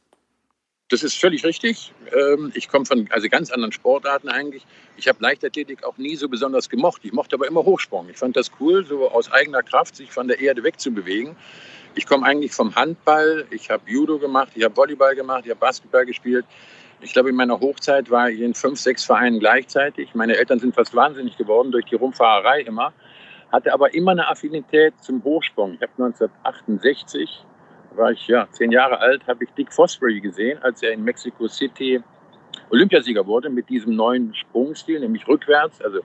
Das 0.90 1.04
ist 1.04 1.20
völlig 1.20 1.44
richtig. 1.44 1.94
Ähm, 2.16 2.52
ich 2.56 2.70
komme 2.70 2.86
von 2.86 3.10
also 3.12 3.28
ganz 3.28 3.52
anderen 3.52 3.74
Sportarten 3.74 4.30
eigentlich. 4.30 4.66
Ich 4.96 5.10
habe 5.10 5.18
Leichtathletik 5.22 5.84
auch 5.84 5.98
nie 5.98 6.16
so 6.16 6.30
besonders 6.30 6.70
gemocht. 6.70 7.02
Ich 7.04 7.12
mochte 7.12 7.36
aber 7.36 7.46
immer 7.46 7.66
Hochsprung. 7.66 8.08
Ich 8.10 8.18
fand 8.18 8.38
das 8.38 8.52
cool, 8.62 8.86
so 8.86 9.12
aus 9.12 9.30
eigener 9.30 9.64
Kraft 9.64 9.98
sich 9.98 10.12
von 10.12 10.30
der 10.30 10.40
Erde 10.40 10.64
wegzubewegen. 10.64 11.36
Ich 11.96 12.06
komme 12.06 12.26
eigentlich 12.26 12.54
vom 12.54 12.74
Handball. 12.74 13.46
Ich 13.50 13.70
habe 13.70 13.84
Judo 13.86 14.18
gemacht, 14.18 14.54
ich 14.56 14.64
habe 14.64 14.78
Volleyball 14.78 15.14
gemacht, 15.14 15.42
ich 15.44 15.50
habe 15.50 15.60
Basketball 15.60 16.06
gespielt. 16.06 16.46
Ich 17.02 17.12
glaube, 17.12 17.30
in 17.30 17.36
meiner 17.36 17.60
Hochzeit 17.60 18.10
war 18.10 18.30
ich 18.30 18.40
in 18.40 18.54
fünf, 18.54 18.80
sechs 18.80 19.04
Vereinen 19.04 19.40
gleichzeitig. 19.40 20.16
Meine 20.16 20.38
Eltern 20.38 20.60
sind 20.60 20.74
fast 20.74 20.96
wahnsinnig 20.96 21.36
geworden 21.38 21.74
durch 21.74 21.86
die 21.86 21.96
Rumfahrerei 21.96 22.62
immer. 22.62 22.94
Hatte 23.52 23.74
aber 23.74 23.94
immer 23.94 24.12
eine 24.12 24.30
Affinität 24.30 24.94
zum 25.02 25.22
Hochsprung. 25.24 25.74
Ich 25.74 25.82
habe 25.82 25.92
1968 26.02 27.44
war 27.98 28.12
ich 28.12 28.28
ja 28.28 28.48
zehn 28.52 28.72
Jahre 28.72 29.00
alt, 29.00 29.26
habe 29.28 29.44
ich 29.44 29.50
Dick 29.52 29.74
Fosbury 29.74 30.22
gesehen, 30.22 30.60
als 30.62 30.84
er 30.84 30.92
in 30.92 31.04
Mexico 31.04 31.48
City 31.48 32.02
Olympiasieger 32.70 33.26
wurde 33.26 33.50
mit 33.50 33.70
diesem 33.70 33.96
neuen 33.96 34.34
Sprungstil, 34.36 35.00
nämlich 35.00 35.28
rückwärts. 35.28 35.82
Also 35.82 36.00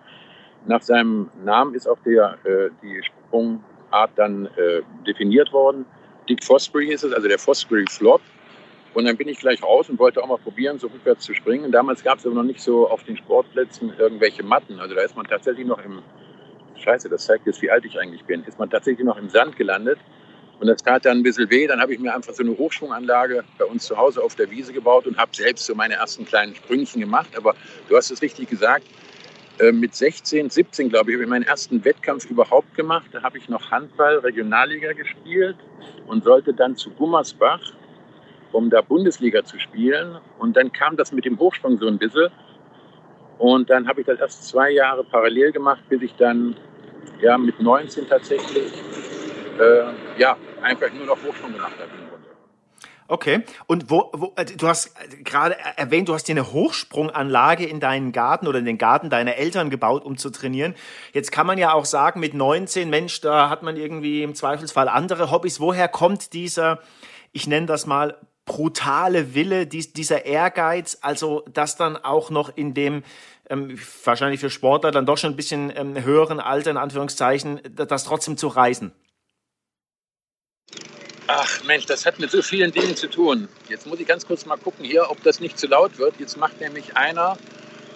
nach 0.67 0.83
seinem 0.83 1.31
Namen 1.45 1.75
ist 1.75 1.87
auch 1.87 1.99
der, 2.05 2.39
äh, 2.45 2.71
die 2.83 3.03
Sprungart 3.03 4.11
dann 4.17 4.47
äh, 4.57 4.83
definiert 5.07 5.53
worden. 5.53 5.85
Dick 6.29 6.45
Fosbury 6.45 6.93
ist 6.93 7.03
es, 7.03 7.13
also 7.13 7.29
der 7.29 7.39
Fosbury 7.39 7.85
Flop. 7.91 8.21
Und 8.95 9.07
dann 9.07 9.17
bin 9.17 9.29
ich 9.29 9.39
gleich 9.39 9.63
raus 9.63 9.89
und 9.89 9.99
wollte 9.99 10.23
auch 10.23 10.29
mal 10.29 10.39
probieren, 10.39 10.79
so 10.79 10.87
rückwärts 10.87 11.25
zu 11.25 11.35
springen. 11.35 11.73
Damals 11.73 12.05
gab 12.05 12.19
es 12.19 12.27
aber 12.27 12.35
noch 12.35 12.43
nicht 12.43 12.61
so 12.61 12.89
auf 12.89 13.03
den 13.05 13.17
Sportplätzen 13.17 13.93
irgendwelche 13.99 14.43
Matten. 14.43 14.79
Also 14.81 14.95
da 14.95 15.01
ist 15.01 15.17
man 15.17 15.27
tatsächlich 15.27 15.67
noch 15.67 15.83
im, 15.83 16.03
scheiße, 16.77 17.09
das 17.09 17.25
zeigt 17.25 17.47
jetzt, 17.47 17.63
wie 17.63 17.71
alt 17.71 17.87
ich 17.87 17.99
eigentlich 17.99 18.25
bin, 18.25 18.45
ist 18.45 18.59
man 18.59 18.69
tatsächlich 18.69 19.07
noch 19.07 19.17
im 19.17 19.31
Sand 19.31 19.57
gelandet. 19.57 19.99
Und 20.63 20.69
das 20.69 20.81
tat 20.81 21.05
dann 21.05 21.19
ein 21.19 21.23
bisschen 21.25 21.51
weh. 21.51 21.67
Dann 21.67 21.81
habe 21.81 21.93
ich 21.93 21.99
mir 21.99 22.15
einfach 22.15 22.33
so 22.33 22.45
eine 22.45 22.57
Hochschwunganlage 22.57 23.43
bei 23.59 23.65
uns 23.65 23.85
zu 23.85 23.97
Hause 23.97 24.23
auf 24.23 24.37
der 24.37 24.49
Wiese 24.49 24.73
gebaut 24.73 25.09
und 25.09 25.19
habe 25.19 25.35
selbst 25.35 25.67
so 25.67 25.75
meine 25.75 25.95
ersten 25.95 26.25
kleinen 26.25 26.55
Sprüngchen 26.55 27.01
gemacht. 27.01 27.31
Aber 27.37 27.57
du 27.89 27.97
hast 27.97 28.13
es 28.13 28.23
richtig 28.23 28.49
gesagt. 28.49 28.85
Äh, 29.59 29.73
mit 29.73 29.93
16, 29.93 30.51
17, 30.51 30.89
glaube 30.89 31.11
ich, 31.11 31.17
habe 31.17 31.25
ich 31.25 31.29
meinen 31.29 31.43
ersten 31.43 31.85
Wettkampf 31.85 32.31
überhaupt 32.31 32.77
gemacht. 32.77 33.07
Da 33.11 33.25
habe 33.25 33.39
ich 33.39 33.49
noch 33.49 33.73
Handball 33.73 34.19
Regionalliga 34.19 34.93
gespielt 34.93 35.57
und 36.07 36.23
sollte 36.23 36.55
dann 36.55 36.77
zu 36.77 36.91
Gummersbach, 36.91 37.73
um 38.53 38.71
da 38.71 38.83
Bundesliga 38.83 39.43
zu 39.45 39.59
spielen. 39.59 40.17
Und 40.39 40.57
dann 40.57 40.71
kam 40.71 40.97
das 40.97 41.11
mit 41.11 41.25
dem 41.25 41.41
Hochsprung 41.41 41.77
so 41.79 41.89
ein 41.89 41.99
bisschen. 41.99 42.29
Und 43.39 43.69
dann 43.69 43.89
habe 43.89 44.03
ich 44.03 44.07
das 44.07 44.21
erst 44.21 44.47
zwei 44.47 44.71
Jahre 44.71 45.03
parallel 45.03 45.51
gemacht, 45.51 45.83
bis 45.89 46.03
ich 46.03 46.15
dann 46.15 46.55
ja, 47.21 47.37
mit 47.37 47.59
19 47.59 48.09
tatsächlich 48.09 48.73
äh, 49.59 50.21
ja, 50.21 50.37
einfach 50.63 50.93
nur 50.93 51.07
noch 51.07 51.19
Hochsprung 51.23 51.53
gemacht 51.53 51.75
habe. 51.79 51.91
Okay. 53.09 53.43
Und 53.67 53.91
wo, 53.91 54.11
wo 54.15 54.33
äh, 54.37 54.47
du 54.47 54.69
hast 54.69 54.95
gerade 55.23 55.57
erwähnt, 55.77 56.09
du 56.09 56.15
hast 56.15 56.29
dir 56.29 56.33
eine 56.33 56.51
Hochsprunganlage 56.51 57.67
in 57.67 57.79
deinen 57.79 58.13
Garten 58.13 58.47
oder 58.47 58.59
in 58.59 58.65
den 58.65 58.79
Garten 58.79 59.11
deiner 59.11 59.37
Eltern 59.37 59.69
gebaut, 59.69 60.05
um 60.05 60.17
zu 60.17 60.31
trainieren. 60.31 60.75
Jetzt 61.13 61.31
kann 61.31 61.47
man 61.47 61.59
ja 61.59 61.75
auch 61.75 61.85
sagen, 61.85 62.21
mit 62.21 62.33
19, 62.33 62.89
Mensch, 62.89 63.21
da 63.21 63.51
hat 63.51 63.63
man 63.63 63.77
irgendwie 63.77 64.23
im 64.23 64.35
Zweifelsfall 64.35 64.89
andere 64.89 65.31
Hobbys. 65.31 65.61
Woher 65.61 65.89
kommt 65.89 66.33
dieser, 66.33 66.79
ich 67.33 67.47
nenne 67.47 67.67
das 67.67 67.85
mal, 67.85 68.17
brutale 68.47 69.35
Wille, 69.35 69.67
dies, 69.67 69.93
dieser 69.93 70.25
Ehrgeiz, 70.25 70.99
also 71.03 71.45
das 71.53 71.77
dann 71.77 71.97
auch 71.97 72.31
noch 72.31 72.57
in 72.57 72.73
dem 72.73 73.03
ähm, 73.51 73.79
wahrscheinlich 74.05 74.41
für 74.41 74.51
Sportler 74.51 74.91
dann 74.91 75.07
doch 75.07 75.19
schon 75.19 75.33
ein 75.33 75.37
bisschen 75.37 75.71
ähm, 75.77 76.03
höheren 76.03 76.41
Alter, 76.41 76.71
in 76.71 76.77
Anführungszeichen, 76.77 77.61
das 77.75 78.05
trotzdem 78.05 78.37
zu 78.37 78.49
reißen? 78.49 78.93
Ach 81.27 81.65
Mensch, 81.65 81.87
das 81.87 82.05
hat 82.05 82.19
mit 82.19 82.31
so 82.31 82.43
vielen 82.43 82.73
Dingen 82.73 82.97
zu 82.97 83.09
tun. 83.09 83.49
Jetzt 83.69 83.87
muss 83.87 84.01
ich 84.01 84.07
ganz 84.07 84.27
kurz 84.27 84.45
mal 84.45 84.57
gucken 84.57 84.85
hier, 84.85 85.11
ob 85.11 85.23
das 85.23 85.41
nicht 85.41 85.59
zu 85.59 85.67
laut 85.67 85.99
wird. 85.99 86.15
Jetzt 86.19 86.37
macht 86.37 86.61
nämlich 86.61 86.97
einer, 86.97 87.39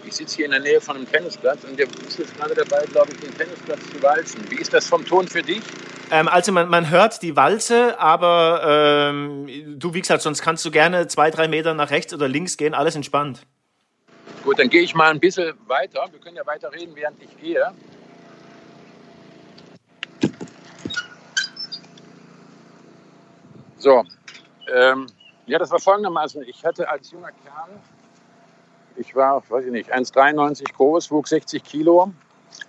ich 0.05 0.15
sitze 0.15 0.37
hier 0.37 0.45
in 0.45 0.53
der 0.53 0.61
Nähe 0.61 0.81
von 0.81 0.97
einem 0.97 1.11
Tennisplatz 1.11 1.65
und 1.65 1.79
der 1.79 1.87
ist 1.87 2.19
jetzt 2.19 2.37
gerade 2.37 2.55
dabei, 2.55 2.85
glaube 2.87 3.13
ich, 3.13 3.21
den 3.21 3.37
Tennisplatz 3.37 3.81
zu 3.93 4.03
walzen. 4.03 4.41
Wie 4.49 4.57
ist 4.57 4.73
das 4.73 4.87
vom 4.87 5.05
Ton 5.05 5.27
für 5.27 5.43
dich? 5.43 5.63
Ähm, 6.11 6.29
also 6.29 6.53
man, 6.53 6.69
man 6.69 6.89
hört 6.89 7.21
die 7.23 7.35
Walze, 7.35 7.99
aber 7.99 9.11
ähm, 9.11 9.79
du, 9.79 9.93
wie 9.93 10.01
gesagt, 10.01 10.23
sonst 10.23 10.41
kannst 10.43 10.65
du 10.65 10.71
gerne 10.71 11.09
zwei, 11.09 11.31
drei 11.31 11.49
Meter 11.49 11.75
nach 11.75 11.91
rechts 11.91 12.15
oder 12.15 12.29
links 12.29 12.57
gehen, 12.57 12.75
alles 12.75 12.95
entspannt. 12.95 13.41
Gut, 14.45 14.61
dann 14.61 14.71
gehe 14.71 14.83
ich 14.83 14.95
mal 14.95 15.11
ein 15.11 15.19
bisschen 15.19 15.55
weiter. 15.67 16.07
Wir 16.13 16.21
können 16.21 16.37
ja 16.37 16.47
weiter 16.47 16.73
reden, 16.73 16.93
während 16.95 17.21
ich 17.21 17.37
gehe. 17.43 17.73
So, 23.79 24.05
ähm, 24.73 25.07
ja, 25.47 25.59
das 25.59 25.71
war 25.71 25.79
folgendermaßen. 25.79 26.43
Ich 26.43 26.65
hatte 26.65 26.89
als 26.89 27.11
junger 27.11 27.31
Kerl, 27.45 27.79
ich 28.97 29.15
war, 29.15 29.43
weiß 29.49 29.67
ich 29.67 29.73
nicht, 29.73 29.95
1,93 29.95 30.73
groß, 30.75 31.11
wog 31.11 31.29
60 31.29 31.63
Kilo 31.63 32.13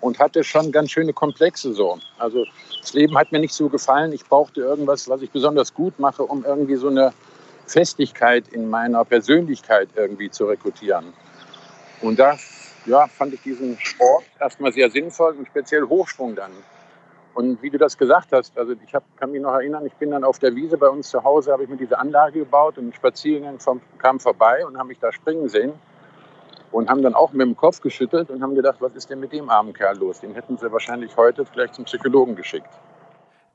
und 0.02 0.20
hatte 0.20 0.44
schon 0.44 0.72
ganz 0.72 0.92
schöne 0.92 1.14
Komplexe 1.14 1.74
so. 1.74 1.98
Also 2.18 2.46
das 2.82 2.94
Leben 2.94 3.18
hat 3.18 3.32
mir 3.32 3.40
nicht 3.40 3.54
so 3.54 3.70
gefallen. 3.70 4.12
Ich 4.12 4.26
brauchte 4.26 4.62
irgendwas, 4.62 5.08
was 5.10 5.22
ich 5.22 5.32
besonders 5.32 5.74
gut 5.74 5.98
mache, 6.00 6.24
um 6.24 6.44
irgendwie 6.44 6.76
so 6.76 6.90
eine 6.90 7.14
Festigkeit 7.66 8.48
in 8.50 8.70
meiner 8.70 9.04
Persönlichkeit 9.06 9.90
irgendwie 9.96 10.30
zu 10.30 10.46
rekrutieren. 10.46 11.14
Und 12.02 12.20
da 12.20 12.38
ja, 12.86 13.08
fand 13.08 13.34
ich 13.34 13.42
diesen 13.42 13.78
Sport 13.80 14.24
erstmal 14.40 14.72
sehr 14.72 14.90
sinnvoll 14.90 15.36
und 15.38 15.48
speziell 15.48 15.84
Hochsprung 15.84 16.36
dann. 16.36 16.52
Und 17.38 17.62
wie 17.62 17.70
du 17.70 17.78
das 17.78 17.96
gesagt 17.96 18.30
hast, 18.32 18.58
also 18.58 18.74
ich 18.84 18.96
hab, 18.96 19.04
kann 19.16 19.32
mich 19.32 19.40
noch 19.40 19.54
erinnern, 19.54 19.86
ich 19.86 19.94
bin 19.94 20.10
dann 20.10 20.24
auf 20.24 20.40
der 20.40 20.56
Wiese 20.56 20.76
bei 20.76 20.90
uns 20.90 21.08
zu 21.10 21.24
Hause, 21.24 21.52
habe 21.52 21.66
ich 21.66 21.70
mir 21.70 21.78
diese 21.78 22.00
Anlage 22.00 22.40
gebaut 22.40 22.80
und 22.80 22.88
ein 22.88 22.94
Spaziergang 22.94 23.60
vom, 23.60 23.80
kam 24.00 24.20
vorbei 24.20 24.66
und 24.66 24.76
habe 24.76 24.88
mich 24.88 24.98
da 24.98 25.12
springen 25.12 25.48
sehen 25.48 25.74
und 26.72 26.90
haben 26.90 27.04
dann 27.04 27.14
auch 27.14 27.34
mit 27.34 27.46
dem 27.46 27.56
Kopf 27.56 27.80
geschüttelt 27.80 28.32
und 28.32 28.42
haben 28.42 28.56
gedacht, 28.56 28.78
was 28.80 28.96
ist 28.96 29.12
denn 29.12 29.20
mit 29.20 29.34
dem 29.34 29.52
armen 29.52 29.72
Kerl 29.72 30.00
los? 30.00 30.22
Den 30.22 30.34
hätten 30.34 30.58
sie 30.58 30.72
wahrscheinlich 30.72 31.16
heute 31.16 31.46
vielleicht 31.46 31.76
zum 31.76 31.86
Psychologen 31.86 32.36
geschickt. 32.36 32.72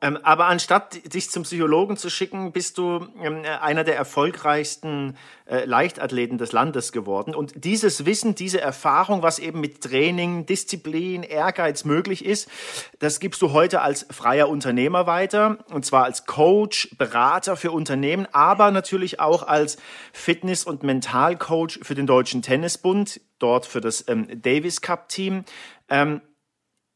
Ähm, 0.02 0.18
aber 0.24 0.46
anstatt 0.46 1.14
dich 1.14 1.30
zum 1.30 1.44
Psychologen 1.44 1.96
zu 1.96 2.10
schicken, 2.10 2.50
bist 2.50 2.76
du 2.76 3.06
ähm, 3.22 3.44
einer 3.60 3.84
der 3.84 3.96
erfolgreichsten 3.96 5.16
äh, 5.46 5.64
Leichtathleten 5.64 6.38
des 6.38 6.50
Landes 6.50 6.90
geworden. 6.90 7.36
Und 7.36 7.64
dieses 7.64 8.04
Wissen, 8.04 8.34
diese 8.34 8.60
Erfahrung, 8.60 9.22
was 9.22 9.38
eben 9.38 9.60
mit 9.60 9.80
Training, 9.80 10.44
Disziplin, 10.44 11.22
Ehrgeiz 11.22 11.84
möglich 11.84 12.24
ist, 12.24 12.50
das 12.98 13.20
gibst 13.20 13.40
du 13.42 13.52
heute 13.52 13.80
als 13.80 14.04
freier 14.10 14.48
Unternehmer 14.48 15.06
weiter. 15.06 15.58
Und 15.70 15.86
zwar 15.86 16.02
als 16.02 16.26
Coach, 16.26 16.88
Berater 16.98 17.56
für 17.56 17.70
Unternehmen, 17.70 18.26
aber 18.32 18.72
natürlich 18.72 19.20
auch 19.20 19.44
als 19.44 19.76
Fitness- 20.12 20.64
und 20.64 20.82
Mentalcoach 20.82 21.78
für 21.82 21.94
den 21.94 22.08
Deutschen 22.08 22.42
Tennisbund, 22.42 23.20
dort 23.38 23.66
für 23.66 23.80
das 23.80 24.08
ähm, 24.08 24.26
Davis 24.42 24.80
Cup 24.80 25.08
Team. 25.08 25.44
Ähm, 25.88 26.22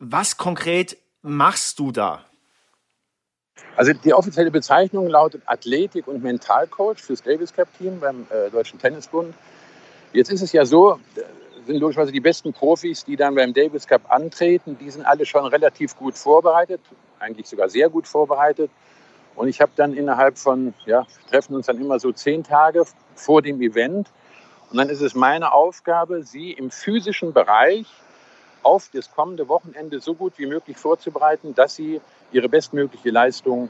was 0.00 0.38
konkret 0.38 0.96
machst 1.22 1.78
du 1.78 1.92
da? 1.92 2.24
Also 3.76 3.92
die 3.92 4.14
offizielle 4.14 4.50
Bezeichnung 4.50 5.06
lautet 5.06 5.42
Athletik- 5.46 6.08
und 6.08 6.22
Mentalcoach 6.22 6.98
fürs 6.98 7.22
Davis 7.22 7.52
Cup 7.52 7.68
Team 7.76 8.00
beim 8.00 8.26
äh, 8.30 8.50
Deutschen 8.50 8.78
Tennisbund. 8.78 9.34
Jetzt 10.14 10.30
ist 10.30 10.40
es 10.40 10.52
ja 10.52 10.64
so, 10.64 10.98
sind 11.66 11.78
logischerweise 11.78 12.12
die 12.12 12.20
besten 12.20 12.54
Profis, 12.54 13.04
die 13.04 13.16
dann 13.16 13.34
beim 13.34 13.52
Davis 13.52 13.86
Cup 13.86 14.10
antreten, 14.10 14.78
die 14.80 14.88
sind 14.88 15.04
alle 15.04 15.26
schon 15.26 15.44
relativ 15.44 15.94
gut 15.96 16.16
vorbereitet, 16.16 16.80
eigentlich 17.18 17.48
sogar 17.48 17.68
sehr 17.68 17.90
gut 17.90 18.06
vorbereitet. 18.06 18.70
Und 19.34 19.48
ich 19.48 19.60
habe 19.60 19.72
dann 19.76 19.92
innerhalb 19.92 20.38
von, 20.38 20.72
ja, 20.86 21.00
wir 21.00 21.30
treffen 21.30 21.54
uns 21.54 21.66
dann 21.66 21.78
immer 21.78 21.98
so 21.98 22.12
zehn 22.12 22.44
Tage 22.44 22.84
vor 23.14 23.42
dem 23.42 23.60
Event. 23.60 24.08
Und 24.70 24.78
dann 24.78 24.88
ist 24.88 25.02
es 25.02 25.14
meine 25.14 25.52
Aufgabe, 25.52 26.22
sie 26.22 26.52
im 26.52 26.70
physischen 26.70 27.34
Bereich 27.34 27.86
auf 28.66 28.90
das 28.92 29.10
kommende 29.12 29.48
Wochenende 29.48 30.00
so 30.00 30.14
gut 30.14 30.32
wie 30.38 30.46
möglich 30.46 30.76
vorzubereiten, 30.76 31.54
dass 31.54 31.76
sie 31.76 32.00
ihre 32.32 32.48
bestmögliche 32.48 33.10
Leistung 33.10 33.68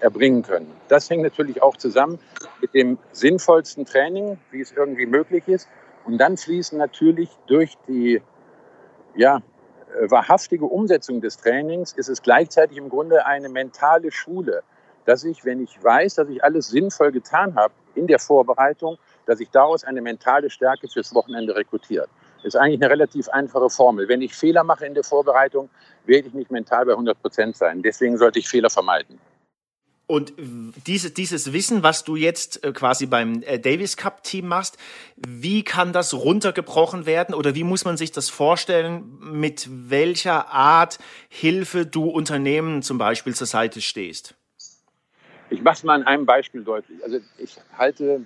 erbringen 0.00 0.42
können. 0.42 0.72
Das 0.88 1.10
hängt 1.10 1.22
natürlich 1.22 1.62
auch 1.62 1.76
zusammen 1.76 2.18
mit 2.62 2.72
dem 2.72 2.96
sinnvollsten 3.12 3.84
Training, 3.84 4.38
wie 4.50 4.62
es 4.62 4.72
irgendwie 4.72 5.04
möglich 5.04 5.46
ist. 5.48 5.68
Und 6.06 6.16
dann 6.16 6.38
fließen 6.38 6.78
natürlich 6.78 7.28
durch 7.46 7.76
die 7.86 8.22
ja, 9.14 9.36
äh, 9.36 10.10
wahrhaftige 10.10 10.64
Umsetzung 10.64 11.20
des 11.20 11.36
Trainings, 11.36 11.92
ist 11.92 12.08
es 12.08 12.22
gleichzeitig 12.22 12.78
im 12.78 12.88
Grunde 12.88 13.26
eine 13.26 13.50
mentale 13.50 14.10
Schule, 14.10 14.62
dass 15.04 15.24
ich, 15.24 15.44
wenn 15.44 15.62
ich 15.62 15.82
weiß, 15.82 16.14
dass 16.14 16.28
ich 16.30 16.42
alles 16.42 16.68
sinnvoll 16.68 17.12
getan 17.12 17.54
habe 17.54 17.74
in 17.94 18.06
der 18.06 18.18
Vorbereitung, 18.18 18.96
dass 19.26 19.40
ich 19.40 19.50
daraus 19.50 19.84
eine 19.84 20.00
mentale 20.00 20.48
Stärke 20.48 20.88
fürs 20.88 21.14
Wochenende 21.14 21.54
rekrutiert. 21.54 22.08
Das 22.42 22.54
ist 22.54 22.56
eigentlich 22.56 22.80
eine 22.80 22.90
relativ 22.90 23.28
einfache 23.28 23.68
Formel. 23.68 24.08
Wenn 24.08 24.22
ich 24.22 24.34
Fehler 24.34 24.64
mache 24.64 24.86
in 24.86 24.94
der 24.94 25.04
Vorbereitung, 25.04 25.68
werde 26.06 26.28
ich 26.28 26.34
nicht 26.34 26.50
mental 26.50 26.86
bei 26.86 26.92
100 26.92 27.20
Prozent 27.20 27.56
sein. 27.56 27.82
Deswegen 27.82 28.16
sollte 28.16 28.38
ich 28.38 28.48
Fehler 28.48 28.70
vermeiden. 28.70 29.18
Und 30.10 30.32
diese, 30.86 31.10
dieses 31.10 31.52
Wissen, 31.52 31.82
was 31.82 32.02
du 32.02 32.16
jetzt 32.16 32.64
äh, 32.64 32.72
quasi 32.72 33.04
beim 33.04 33.42
äh, 33.42 33.58
Davis 33.58 33.98
Cup 33.98 34.22
Team 34.22 34.48
machst, 34.48 34.78
wie 35.16 35.62
kann 35.64 35.92
das 35.92 36.14
runtergebrochen 36.14 37.04
werden 37.04 37.34
oder 37.34 37.54
wie 37.54 37.62
muss 37.62 37.84
man 37.84 37.98
sich 37.98 38.10
das 38.10 38.30
vorstellen, 38.30 39.18
mit 39.20 39.68
welcher 39.68 40.48
Art 40.48 40.98
Hilfe 41.28 41.84
du 41.84 42.08
Unternehmen 42.08 42.80
zum 42.80 42.96
Beispiel 42.96 43.34
zur 43.34 43.46
Seite 43.46 43.82
stehst? 43.82 44.34
Ich 45.50 45.60
mache 45.60 45.74
es 45.74 45.84
mal 45.84 45.96
an 45.96 46.04
einem 46.04 46.24
Beispiel 46.24 46.64
deutlich. 46.64 47.04
Also 47.04 47.18
ich 47.36 47.56
halte, 47.76 48.24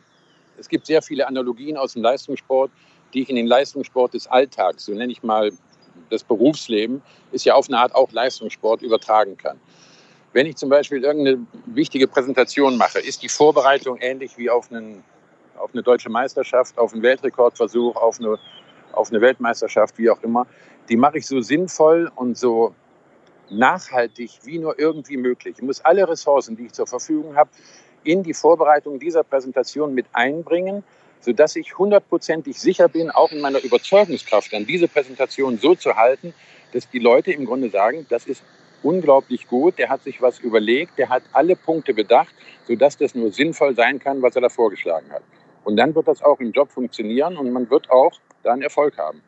es 0.59 0.69
gibt 0.69 0.87
sehr 0.87 1.02
viele 1.02 1.26
Analogien 1.26 1.76
aus 1.76 1.95
dem 1.95 2.02
Leistungssport 2.02 2.71
die 3.14 3.23
ich 3.23 3.31
in 3.31 3.37
den 3.37 3.47
Leistungssport 3.47 4.14
des 4.14 4.26
Alltags, 4.26 4.85
so 4.85 4.92
nenne 4.92 5.12
ich 5.12 5.23
mal 5.23 5.50
das 6.11 6.25
Berufsleben, 6.25 7.02
ist 7.33 7.45
ja 7.45 7.54
auf 7.54 7.69
eine 7.69 7.78
Art 7.78 7.95
auch 7.95 8.11
Leistungssport 8.12 8.83
übertragen 8.83 9.37
kann. 9.37 9.59
Wenn 10.33 10.47
ich 10.47 10.57
zum 10.57 10.71
Beispiel 10.71 11.04
irgendeine 11.04 11.47
wichtige 11.66 12.09
Präsentation 12.09 12.76
mache, 12.76 12.99
ist 12.99 13.23
die 13.23 13.28
Vorbereitung 13.28 13.99
ähnlich 14.00 14.38
wie 14.38 14.49
auf, 14.49 14.71
einen, 14.71 15.04
auf 15.59 15.71
eine 15.73 15.83
deutsche 15.83 16.09
Meisterschaft, 16.09 16.78
auf 16.78 16.92
einen 16.92 17.02
Weltrekordversuch, 17.02 17.97
auf 17.97 18.19
eine, 18.19 18.38
auf 18.92 19.11
eine 19.11 19.21
Weltmeisterschaft, 19.21 19.99
wie 19.99 20.09
auch 20.09 20.23
immer. 20.23 20.47
Die 20.88 20.97
mache 20.97 21.19
ich 21.19 21.26
so 21.26 21.40
sinnvoll 21.40 22.11
und 22.16 22.38
so 22.38 22.75
nachhaltig 23.50 24.31
wie 24.45 24.59
nur 24.59 24.78
irgendwie 24.78 25.19
möglich. 25.19 25.57
Ich 25.59 25.62
muss 25.62 25.81
alle 25.83 26.09
Ressourcen, 26.09 26.57
die 26.57 26.66
ich 26.66 26.73
zur 26.73 26.87
Verfügung 26.87 27.37
habe, 27.37 27.50
in 28.04 28.23
die 28.23 28.35
Vorbereitung 28.35 28.99
dieser 28.99 29.23
Präsentation 29.23 29.95
mit 29.95 30.07
einbringen 30.12 30.83
sodass 31.22 31.56
ich 31.56 31.78
hundertprozentig 31.78 32.58
sicher 32.60 32.88
bin, 32.88 33.10
auch 33.10 33.30
in 33.30 33.40
meiner 33.40 33.62
Überzeugungskraft 33.62 34.52
dann 34.52 34.66
diese 34.66 34.88
Präsentation 34.88 35.58
so 35.58 35.74
zu 35.74 35.96
halten, 35.96 36.34
dass 36.72 36.90
die 36.90 36.98
Leute 36.98 37.32
im 37.32 37.46
Grunde 37.46 37.70
sagen, 37.70 38.06
das 38.10 38.26
ist 38.26 38.42
unglaublich 38.82 39.46
gut, 39.46 39.78
der 39.78 39.88
hat 39.88 40.02
sich 40.02 40.20
was 40.20 40.40
überlegt, 40.40 40.98
der 40.98 41.08
hat 41.08 41.22
alle 41.32 41.54
Punkte 41.54 41.94
bedacht, 41.94 42.34
sodass 42.66 42.98
das 42.98 43.14
nur 43.14 43.30
sinnvoll 43.30 43.74
sein 43.76 44.00
kann, 44.00 44.20
was 44.20 44.34
er 44.34 44.42
da 44.42 44.48
vorgeschlagen 44.48 45.10
hat. 45.12 45.22
Und 45.64 45.76
dann 45.76 45.94
wird 45.94 46.08
das 46.08 46.22
auch 46.22 46.40
im 46.40 46.50
Job 46.50 46.72
funktionieren 46.72 47.36
und 47.36 47.52
man 47.52 47.70
wird 47.70 47.88
auch 47.90 48.12
dann 48.42 48.60
Erfolg 48.62 48.98
haben. 48.98 49.22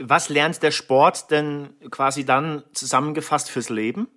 Was 0.00 0.28
lernt 0.28 0.64
der 0.64 0.72
Sport 0.72 1.30
denn 1.30 1.70
quasi 1.90 2.24
dann 2.24 2.64
zusammengefasst 2.72 3.48
fürs 3.48 3.68
Leben? 3.68 4.08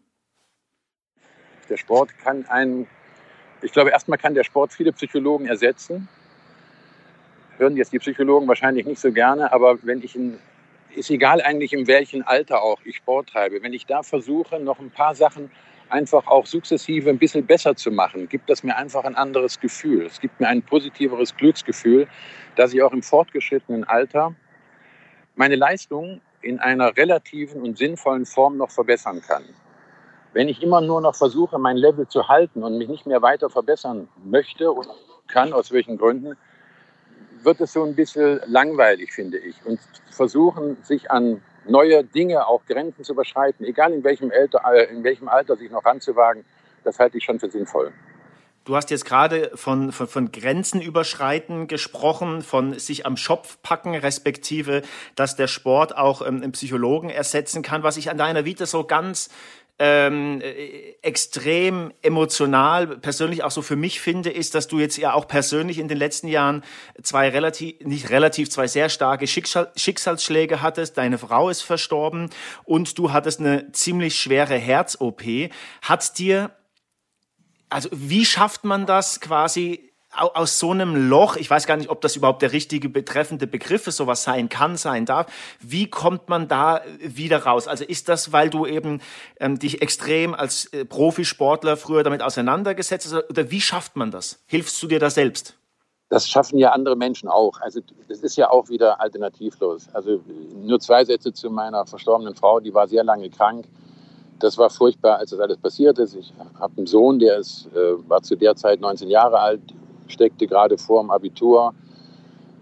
Der 1.70 1.78
Sport 1.78 2.18
kann 2.18 2.48
einen, 2.48 2.88
ich 3.62 3.72
glaube, 3.72 3.92
erstmal 3.92 4.18
kann 4.18 4.34
der 4.34 4.44
Sport 4.44 4.74
viele 4.74 4.94
Psychologen 4.94 5.46
ersetzen 5.46 6.10
hören 7.58 7.78
jetzt 7.78 7.94
die 7.94 8.00
Psychologen 8.00 8.48
wahrscheinlich 8.48 8.86
nicht 8.86 9.00
so 9.00 9.12
gerne, 9.12 9.52
aber 9.52 9.78
wenn 9.84 10.04
ich 10.04 10.16
in, 10.16 10.40
ist 10.96 11.10
egal 11.10 11.42
eigentlich 11.42 11.74
in 11.74 11.88
welchem 11.88 12.24
Alter 12.26 12.62
auch 12.62 12.80
ich 12.86 12.98
Sport 12.98 13.30
treibe, 13.30 13.62
wenn 13.64 13.74
ich 13.74 13.86
da 13.86 14.04
versuche, 14.04 14.60
noch 14.60 14.80
ein 14.80 14.92
paar 14.92 15.16
Sachen 15.16 15.52
einfach 15.90 16.28
auch 16.28 16.46
sukzessive 16.46 17.10
ein 17.10 17.20
bisschen 17.20 17.46
besser 17.46 17.76
zu 17.76 17.92
machen, 17.92 18.28
gibt 18.28 18.50
das 18.50 18.64
mir 18.64 18.76
einfach 18.76 19.04
ein 19.04 19.16
anderes 19.16 19.60
Gefühl. 19.60 20.06
Es 20.06 20.20
gibt 20.20 20.40
mir 20.40 20.48
ein 20.48 20.64
positiveres 20.64 21.36
Glücksgefühl, 21.36 22.08
dass 22.56 22.74
ich 22.74 22.82
auch 22.82 22.92
im 22.92 23.04
fortgeschrittenen 23.04 23.84
Alter 23.84 24.36
meine 25.36 25.56
Leistung 25.56 26.22
in 26.42 26.60
einer 26.60 26.96
relativen 26.98 27.62
und 27.62 27.78
sinnvollen 27.78 28.26
Form 28.26 28.58
noch 28.58 28.72
verbessern 28.72 29.22
kann. 29.22 29.44
wenn 30.34 30.50
ich 30.50 30.62
immer 30.62 30.82
nur 30.82 31.00
noch 31.00 31.16
versuche, 31.16 31.58
mein 31.58 31.78
Level 31.78 32.08
zu 32.10 32.28
halten 32.28 32.62
und 32.62 32.78
mich 32.78 32.90
nicht 32.90 33.06
mehr 33.06 33.22
weiter 33.22 33.50
verbessern 33.50 34.10
möchte 34.26 34.74
oder 34.74 34.94
kann, 35.28 35.54
aus 35.54 35.72
welchen 35.72 35.98
Gründen, 35.98 36.36
wird 37.46 37.62
es 37.62 37.74
so 37.74 37.84
ein 37.84 37.96
bisschen 37.96 38.42
langweilig, 38.48 39.14
finde 39.14 39.38
ich. 39.38 39.56
Und 39.66 39.80
versuchen, 40.10 40.78
sich 40.84 41.12
an 41.12 41.42
neue 41.68 42.04
Dinge, 42.04 42.48
auch 42.48 42.66
Grenzen 42.66 43.04
zu 43.04 43.14
überschreiten, 43.14 43.66
egal 43.66 43.94
in 43.94 44.04
welchem, 44.04 44.32
Alter, 44.32 44.62
äh, 44.74 44.86
in 44.86 45.04
welchem 45.04 45.28
Alter 45.28 45.56
sich 45.56 45.72
noch 45.72 45.86
ranzuwagen, 45.86 46.44
das 46.84 47.00
halte 47.00 47.18
ich 47.18 47.24
schon 47.24 47.40
für 47.40 47.50
sinnvoll. 47.50 47.92
Du 48.66 48.76
hast 48.76 48.90
jetzt 48.90 49.06
gerade 49.06 49.52
von, 49.54 49.92
von, 49.92 50.08
von 50.08 50.32
Grenzen 50.32 50.82
überschreiten 50.82 51.68
gesprochen, 51.68 52.42
von 52.42 52.80
sich 52.80 53.06
am 53.06 53.16
Schopf 53.16 53.60
packen, 53.62 53.94
respektive, 53.94 54.82
dass 55.16 55.36
der 55.36 55.46
Sport 55.46 55.96
auch 55.96 56.22
ähm, 56.24 56.42
einen 56.42 56.52
Psychologen 56.52 57.12
ersetzen 57.12 57.62
kann. 57.62 57.84
Was 57.84 57.98
ich 57.98 58.10
an 58.10 58.18
deiner 58.18 58.44
Vita 58.44 58.66
so 58.66 58.84
ganz 58.84 59.30
ähm, 59.78 60.40
äh, 60.42 60.94
extrem 61.02 61.92
emotional 62.02 62.88
persönlich 62.98 63.44
auch 63.44 63.52
so 63.52 63.62
für 63.62 63.76
mich 63.76 64.00
finde, 64.00 64.30
ist, 64.30 64.56
dass 64.56 64.68
du 64.68 64.80
jetzt 64.80 64.98
ja 64.98 65.14
auch 65.14 65.28
persönlich 65.28 65.80
in 65.80 65.90
den 65.90 65.98
letzten 65.98 66.28
Jahren 66.28 66.64
zwei 67.04 67.30
relativ, 67.30 67.80
nicht 67.82 68.10
relativ, 68.10 68.50
zwei 68.50 68.68
sehr 68.68 68.88
starke 68.88 69.28
Schicksal, 69.28 69.72
Schicksalsschläge 69.76 70.62
hattest. 70.62 70.98
Deine 70.98 71.18
Frau 71.18 71.50
ist 71.50 71.62
verstorben 71.62 72.30
und 72.64 72.98
du 72.98 73.12
hattest 73.12 73.42
eine 73.42 73.72
ziemlich 73.74 74.18
schwere 74.18 74.56
Herz-OP. 74.56 75.24
Hat 75.82 76.18
dir, 76.18 76.52
also 77.70 77.90
wie 77.92 78.26
schafft 78.26 78.64
man 78.64 78.86
das 78.86 79.20
quasi 79.20 79.85
aus 80.18 80.60
so 80.60 80.72
einem 80.72 81.10
Loch, 81.10 81.36
ich 81.36 81.50
weiß 81.50 81.68
gar 81.68 81.78
nicht, 81.78 81.90
ob 81.90 82.02
das 82.02 82.16
überhaupt 82.16 82.42
der 82.42 82.52
richtige 82.52 82.90
betreffende 82.90 83.48
Begriff 83.48 83.88
ist, 83.88 83.98
sowas 83.98 84.24
sein 84.24 84.50
kann, 84.50 84.78
sein 84.78 85.06
darf. 85.06 85.28
Wie 85.60 85.90
kommt 85.90 86.30
man 86.30 86.48
da 86.48 86.82
wieder 87.00 87.44
raus? 87.44 87.68
Also 87.68 87.84
ist 87.84 88.10
das, 88.10 88.32
weil 88.32 88.50
du 88.50 88.66
eben 88.66 89.02
ähm, 89.40 89.60
dich 89.60 89.82
extrem 89.82 90.34
als 90.34 90.66
äh, 90.74 90.86
Profisportler 90.86 91.78
früher 91.78 92.04
damit 92.04 92.22
auseinandergesetzt 92.22 93.14
hast? 93.14 93.30
Oder 93.30 93.52
wie 93.52 93.62
schafft 93.62 93.96
man 93.96 94.12
das? 94.12 94.44
Hilfst 94.48 94.82
du 94.82 94.88
dir 94.88 95.00
da 95.00 95.10
selbst? 95.10 95.56
Das 96.10 96.30
schaffen 96.30 96.60
ja 96.60 96.72
andere 96.72 96.96
Menschen 96.96 97.28
auch. 97.28 97.60
Also 97.62 97.82
das 98.08 98.20
ist 98.20 98.36
ja 98.36 98.50
auch 98.50 98.70
wieder 98.70 99.02
alternativlos. 99.02 99.90
Also 99.94 100.22
nur 100.56 100.80
zwei 100.80 101.04
Sätze 101.04 101.34
zu 101.34 101.50
meiner 101.50 101.86
verstorbenen 101.86 102.36
Frau, 102.36 102.60
die 102.60 102.74
war 102.74 102.88
sehr 102.88 103.04
lange 103.04 103.30
krank. 103.30 103.66
Das 104.40 104.58
war 104.58 104.70
furchtbar, 104.70 105.18
als 105.18 105.32
das 105.32 105.40
alles 105.40 105.58
passiert 105.58 105.98
ist. 105.98 106.16
Ich 106.16 106.32
habe 106.60 106.74
einen 106.78 106.88
Sohn, 106.88 107.20
der 107.20 107.38
ist, 107.38 107.68
äh, 107.74 108.10
war 108.10 108.22
zu 108.22 108.36
der 108.36 108.56
Zeit 108.56 108.82
19 108.82 109.10
Jahre 109.10 109.40
alt, 109.40 109.62
steckte 110.08 110.48
gerade 110.48 110.78
vor 110.78 111.02
dem 111.02 111.12
Abitur. 111.12 111.74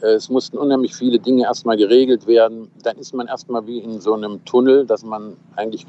Es 0.02 0.30
mussten 0.30 0.58
unheimlich 0.58 0.94
viele 0.96 1.20
Dinge 1.20 1.44
erstmal 1.44 1.78
geregelt 1.78 2.28
werden. 2.28 2.70
Dann 2.84 2.98
ist 2.98 3.14
man 3.14 3.28
erstmal 3.28 3.66
wie 3.68 3.80
in 3.80 4.02
so 4.02 4.14
einem 4.14 4.44
Tunnel, 4.44 4.86
dass 4.86 5.04
man 5.04 5.38
eigentlich 5.56 5.86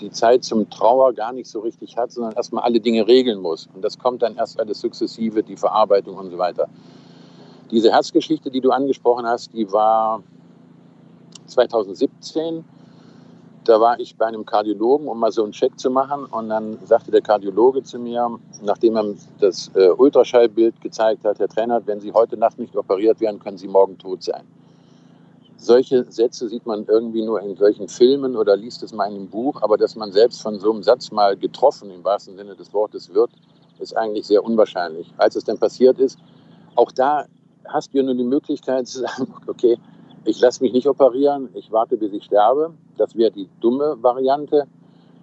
die 0.00 0.10
Zeit 0.10 0.44
zum 0.44 0.68
Trauer 0.70 1.12
gar 1.14 1.32
nicht 1.32 1.48
so 1.48 1.60
richtig 1.60 1.96
hat, 1.96 2.12
sondern 2.12 2.34
erstmal 2.34 2.64
alle 2.64 2.80
Dinge 2.80 3.06
regeln 3.06 3.40
muss. 3.40 3.68
Und 3.74 3.82
das 3.82 3.98
kommt 3.98 4.22
dann 4.22 4.36
erst 4.36 4.60
alles 4.60 4.80
sukzessive, 4.80 5.42
die 5.42 5.56
Verarbeitung 5.56 6.16
und 6.16 6.30
so 6.30 6.38
weiter. 6.38 6.68
Diese 7.70 7.90
Herzgeschichte, 7.90 8.50
die 8.50 8.60
du 8.60 8.70
angesprochen 8.70 9.26
hast, 9.26 9.52
die 9.54 9.70
war 9.72 10.22
2017 11.46 12.64
da 13.64 13.80
war 13.80 13.98
ich 13.98 14.16
bei 14.16 14.26
einem 14.26 14.44
Kardiologen, 14.44 15.08
um 15.08 15.18
mal 15.18 15.32
so 15.32 15.42
einen 15.42 15.52
Check 15.52 15.78
zu 15.78 15.90
machen. 15.90 16.26
Und 16.26 16.48
dann 16.48 16.78
sagte 16.84 17.10
der 17.10 17.22
Kardiologe 17.22 17.82
zu 17.82 17.98
mir, 17.98 18.38
nachdem 18.62 18.96
er 18.96 19.14
das 19.40 19.70
äh, 19.74 19.88
Ultraschallbild 19.88 20.80
gezeigt 20.80 21.24
hat, 21.24 21.38
Herr 21.38 21.48
Trainer, 21.48 21.80
wenn 21.86 22.00
Sie 22.00 22.12
heute 22.12 22.36
Nacht 22.36 22.58
nicht 22.58 22.76
operiert 22.76 23.20
werden, 23.20 23.40
können 23.40 23.58
Sie 23.58 23.68
morgen 23.68 23.98
tot 23.98 24.22
sein. 24.22 24.44
Solche 25.56 26.04
Sätze 26.10 26.48
sieht 26.48 26.66
man 26.66 26.84
irgendwie 26.86 27.22
nur 27.22 27.40
in 27.40 27.56
solchen 27.56 27.88
Filmen 27.88 28.36
oder 28.36 28.56
liest 28.56 28.82
es 28.82 28.92
mal 28.92 29.06
in 29.06 29.14
einem 29.14 29.28
Buch, 29.28 29.62
aber 29.62 29.78
dass 29.78 29.96
man 29.96 30.12
selbst 30.12 30.42
von 30.42 30.58
so 30.58 30.70
einem 30.70 30.82
Satz 30.82 31.10
mal 31.10 31.36
getroffen, 31.36 31.90
im 31.90 32.04
wahrsten 32.04 32.36
Sinne 32.36 32.54
des 32.54 32.72
Wortes, 32.74 33.14
wird, 33.14 33.30
ist 33.78 33.96
eigentlich 33.96 34.26
sehr 34.26 34.44
unwahrscheinlich. 34.44 35.10
Als 35.16 35.36
es 35.36 35.44
dann 35.44 35.58
passiert 35.58 35.98
ist, 35.98 36.18
auch 36.74 36.92
da 36.92 37.24
hast 37.66 37.94
du 37.94 37.98
ja 37.98 38.04
nur 38.04 38.14
die 38.14 38.24
Möglichkeit 38.24 38.86
zu 38.86 39.00
sagen, 39.00 39.32
okay, 39.46 39.78
ich 40.24 40.40
lasse 40.40 40.62
mich 40.62 40.72
nicht 40.72 40.86
operieren, 40.86 41.48
ich 41.54 41.70
warte, 41.72 41.96
bis 41.96 42.12
ich 42.12 42.24
sterbe. 42.24 42.74
Das 42.96 43.16
wäre 43.16 43.30
die 43.30 43.48
dumme 43.60 43.96
Variante. 44.00 44.66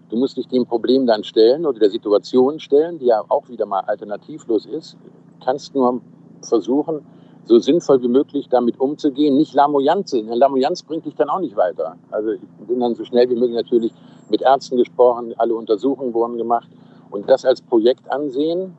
Du 0.10 0.18
musst 0.18 0.38
dich 0.38 0.48
dem 0.48 0.66
Problem 0.66 1.06
dann 1.06 1.24
stellen 1.24 1.66
oder 1.66 1.80
der 1.80 1.90
Situation 1.90 2.60
stellen, 2.60 3.00
die 3.00 3.06
ja 3.06 3.24
auch 3.30 3.48
wieder 3.50 3.66
mal 3.66 3.82
alternativlos 3.82 4.66
ist. 4.66 4.98
Kannst 5.44 5.74
nur 5.74 6.02
versuchen, 6.42 7.06
so 7.46 7.60
sinnvoll 7.60 8.02
wie 8.02 8.08
möglich 8.08 8.50
damit 8.50 8.80
umzugehen, 8.80 9.38
nicht 9.38 9.54
lamoyant 9.54 10.10
sind. 10.10 10.28
Lamoyanz 10.28 10.84
bringt 10.84 11.06
dich 11.06 11.16
dann 11.16 11.30
auch 11.30 11.40
nicht 11.40 11.56
weiter. 11.56 11.96
Also 12.12 12.32
ich 12.32 12.42
bin 12.68 12.80
dann 12.80 12.96
so 12.96 13.04
schnell 13.04 13.30
wie 13.30 13.36
möglich 13.36 13.56
natürlich 13.56 13.94
mit 14.30 14.42
Ärzten 14.42 14.78
gesprochen, 14.78 15.34
alle 15.38 15.56
Untersuchungen 15.56 16.14
wurden 16.14 16.38
gemacht 16.38 16.70
und 17.10 17.30
das 17.30 17.46
als 17.46 17.62
Projekt 17.62 18.10
ansehen, 18.12 18.76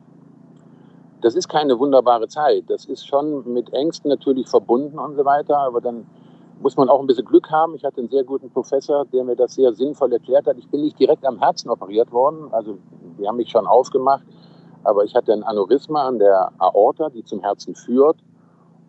das 1.21 1.35
ist 1.35 1.47
keine 1.47 1.79
wunderbare 1.79 2.27
Zeit. 2.27 2.65
Das 2.67 2.85
ist 2.85 3.07
schon 3.07 3.53
mit 3.53 3.71
Ängsten 3.71 4.09
natürlich 4.09 4.47
verbunden 4.47 4.99
und 4.99 5.15
so 5.15 5.23
weiter, 5.23 5.57
aber 5.57 5.79
dann 5.79 6.05
muss 6.61 6.77
man 6.77 6.89
auch 6.89 6.99
ein 6.99 7.07
bisschen 7.07 7.25
Glück 7.25 7.49
haben. 7.49 7.75
Ich 7.75 7.83
hatte 7.83 7.99
einen 7.99 8.09
sehr 8.09 8.23
guten 8.23 8.49
Professor, 8.49 9.05
der 9.05 9.23
mir 9.23 9.35
das 9.35 9.55
sehr 9.55 9.73
sinnvoll 9.73 10.13
erklärt 10.13 10.47
hat. 10.47 10.57
Ich 10.57 10.67
bin 10.69 10.81
nicht 10.81 10.99
direkt 10.99 11.25
am 11.25 11.39
Herzen 11.39 11.69
operiert 11.69 12.11
worden, 12.11 12.53
also 12.53 12.77
die 13.19 13.27
haben 13.27 13.37
mich 13.37 13.49
schon 13.49 13.67
aufgemacht, 13.67 14.23
aber 14.83 15.03
ich 15.03 15.15
hatte 15.15 15.33
ein 15.33 15.43
Aneurysma 15.43 16.07
an 16.07 16.19
der 16.19 16.51
Aorta, 16.57 17.09
die 17.09 17.23
zum 17.23 17.41
Herzen 17.41 17.75
führt. 17.75 18.17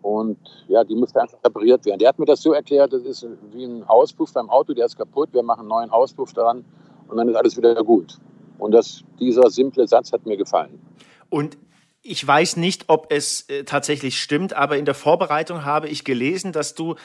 Und 0.01 0.37
ja, 0.67 0.83
die 0.83 0.95
musste 0.95 1.19
einfach 1.19 1.43
repariert 1.43 1.83
werden. 1.85 1.97
Der 1.97 2.09
hat 2.09 2.19
mir 2.19 2.25
das 2.25 2.41
so 2.41 2.53
erklärt, 2.53 2.93
das 2.93 3.01
ist 3.01 3.27
wie 3.51 3.65
ein 3.65 3.83
Auspuff 3.87 4.31
beim 4.33 4.51
Auto, 4.51 4.73
der 4.73 4.85
ist 4.85 4.97
kaputt, 4.97 5.29
wir 5.31 5.41
machen 5.41 5.61
einen 5.61 5.69
neuen 5.69 5.89
Auspuff 5.89 6.31
daran 6.33 6.63
und 7.07 7.17
dann 7.17 7.27
ist 7.27 7.35
alles 7.35 7.57
wieder 7.57 7.73
gut. 7.83 8.19
Und 8.59 8.71
das, 8.71 9.03
dieser 9.19 9.49
simple 9.49 9.87
Satz 9.87 10.13
hat 10.13 10.25
mir 10.25 10.37
gefallen. 10.37 10.79
Und 11.29 11.57
ich 12.05 12.25
weiß 12.25 12.57
nicht, 12.57 12.85
ob 12.87 13.11
es 13.11 13.49
äh, 13.49 13.63
tatsächlich 13.63 14.21
stimmt, 14.21 14.53
aber 14.53 14.77
in 14.77 14.85
der 14.85 14.93
Vorbereitung 14.93 15.65
habe 15.65 15.89
ich 15.89 16.03
gelesen, 16.03 16.51
dass 16.51 16.75
du 16.75 16.95